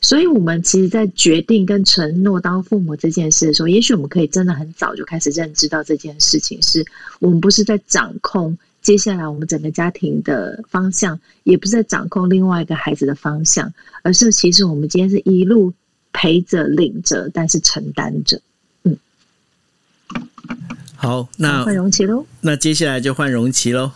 [0.00, 6.84] 所以我们其实，在决定跟承诺当父母这件事的时候，也许我们可以真的很早就开始认知到这件事情，是
[7.18, 8.56] 我们不是在掌控。
[8.82, 13.72] 接下来，我们整个家庭的方向也不是在掌控另外一个孩子的方向，
[14.02, 15.72] 而是其实我们今天是一路
[16.12, 18.40] 陪着、领着，但是承担着。
[18.84, 18.96] 嗯，
[20.94, 22.24] 好，那换容奇喽。
[22.42, 23.90] 那接下来就换容奇喽。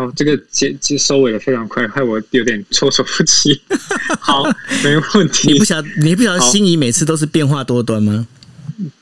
[0.00, 3.60] 好，这个结结收尾的非常快，害我有点措手不及。
[4.18, 4.42] 好，
[4.82, 5.52] 没问题。
[5.52, 8.26] 你不晓你不晓得心仪每次都是变化多端吗？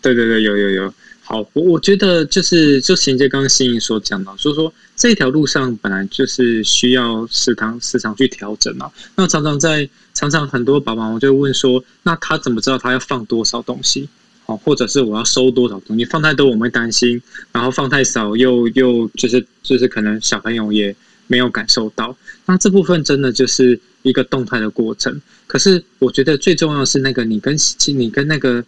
[0.03, 0.93] 对对对，有有有。
[1.23, 8.91] 好，我我觉得就是就衔接刚刚心仪所讲的，所以说这条路上本来就是需要时常时常去调整嘛。
[9.15, 14.09] 那常常在常常很多爸爸我就问说，那他怎么知道他要放多少东西？
[14.49, 16.05] 哦，或者是我要收多少东西？
[16.05, 17.23] 放太多我们会担心，
[17.53, 20.95] 然后放太少又又就是就是可能小朋友也
[21.27, 22.17] 没有感受到。
[22.47, 25.21] 那这部分真的就是一个动态的过程。
[25.47, 27.57] 可是我觉得最重要是那个你跟
[27.95, 28.65] 你跟那个。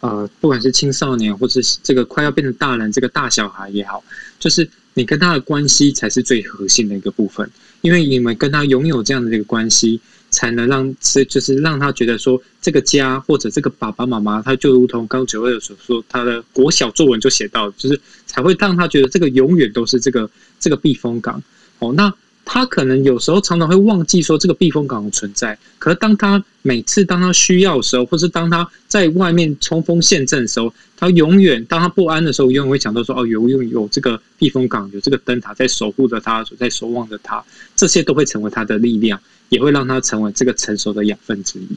[0.00, 4.04] 呃，不管是青少年，或者是这个快要变成大人，这个大小孩也好，
[4.38, 9.98] 就是你跟他的关系才是最核心的一个部分，因为你们跟他拥有这样的一个关系，
[10.34, 20.28] 才能让是就是让他觉得说，这个家或者这个爸爸妈妈，他就如同刚九二所说，他的国小作文就写到，就是才会让他觉得这个永远都是这个
[20.58, 21.42] 这个避风港。
[21.78, 22.12] 哦，那。
[22.44, 37.42] 他可能有时候常常会忘记说这个避风港的存在，可是当他每次当他需要的时候，或是当他在外面冲锋陷阵的时候，他永远当他不安的时候，永远会想到说：“哦，有有有这个避风港，有这个灯塔在守护着他，所在守望着他。”
[37.74, 39.18] 这些都会成为他的力量，
[39.48, 41.68] 也会让他成为这个成熟的养分之一。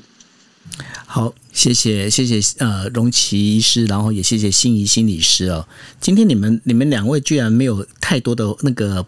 [1.05, 5.65] 好，谢谢谢谢呃荣奇医师，然后也谢谢心仪心理师哦。
[6.01, 9.05] 今天你们你们两位居然没有太多的那个。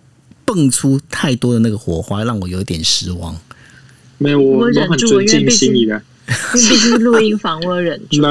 [0.51, 3.39] 蹦出太多的那个火花，让我有点失望。
[4.17, 6.01] 没有，我忍住，因为毕竟，因 为
[6.53, 8.19] 毕竟是录音房，我忍住。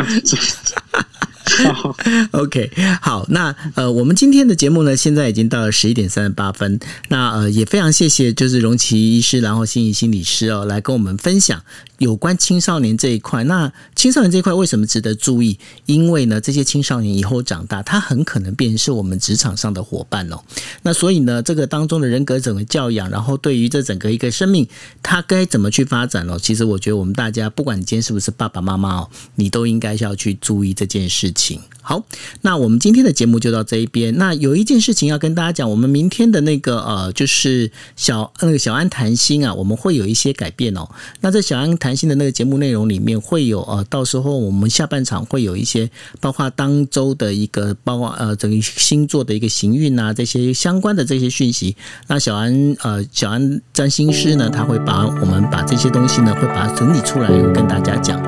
[2.32, 6.78] OK，好，那呃，我们今天的节目呢，现在已经到了十一点三十八分。
[7.08, 11.62] 那呃，也非常谢谢，就是荣奇医师，然后心仪心理师哦，来跟我们分享
[11.98, 13.44] 有关青少年这一块。
[13.44, 15.58] 那青少年这一块为什么值得注意？
[15.86, 20.40] 因为呢，这些青少年以后长大，他很可能变成是我们职场上的伙伴哦。
[20.82, 24.68] 那所以呢，这个当中的人格整个教养，然后对于这整个一个生命，
[25.02, 26.38] 他该怎么去发展哦？
[26.40, 31.47] 其实我觉得我们大家，不管你今天是不是爸爸妈妈哦，你都应该要去注意这件事情。
[31.80, 32.04] 好，
[32.42, 34.14] 那我们今天的节目就到这一边。
[34.18, 40.86] 那有一件事情要跟大家讲，我们明天的那个呃，就是小那个小安谈心啊，我们会有一些改变哦。
[41.22, 45.90] 那在小安谈心的那个节目内容里面，会有呃，到时候我们下半场会有一些，
[46.20, 51.74] 包括当周的一个，包括呃，整个星座的一个行运啊，这些相关的这些讯息。
[52.08, 58.18] 那小安呃，小安占星师呢，他会把我们把这些东西呢，会把它整理出来跟大家讲。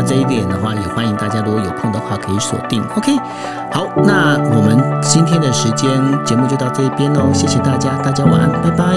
[0.00, 2.82] 那这一点的话，也欢迎大家如果有空的话，可以锁定。
[2.96, 3.14] OK，
[3.70, 5.90] 好，那我们今天的时间
[6.24, 8.96] 节目就到这边喽，谢谢大家，大家晚安，拜拜。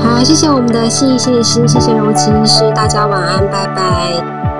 [0.00, 4.51] 好，谢谢我们的心理心理师，谢谢荣奇医师，大家晚安，拜拜。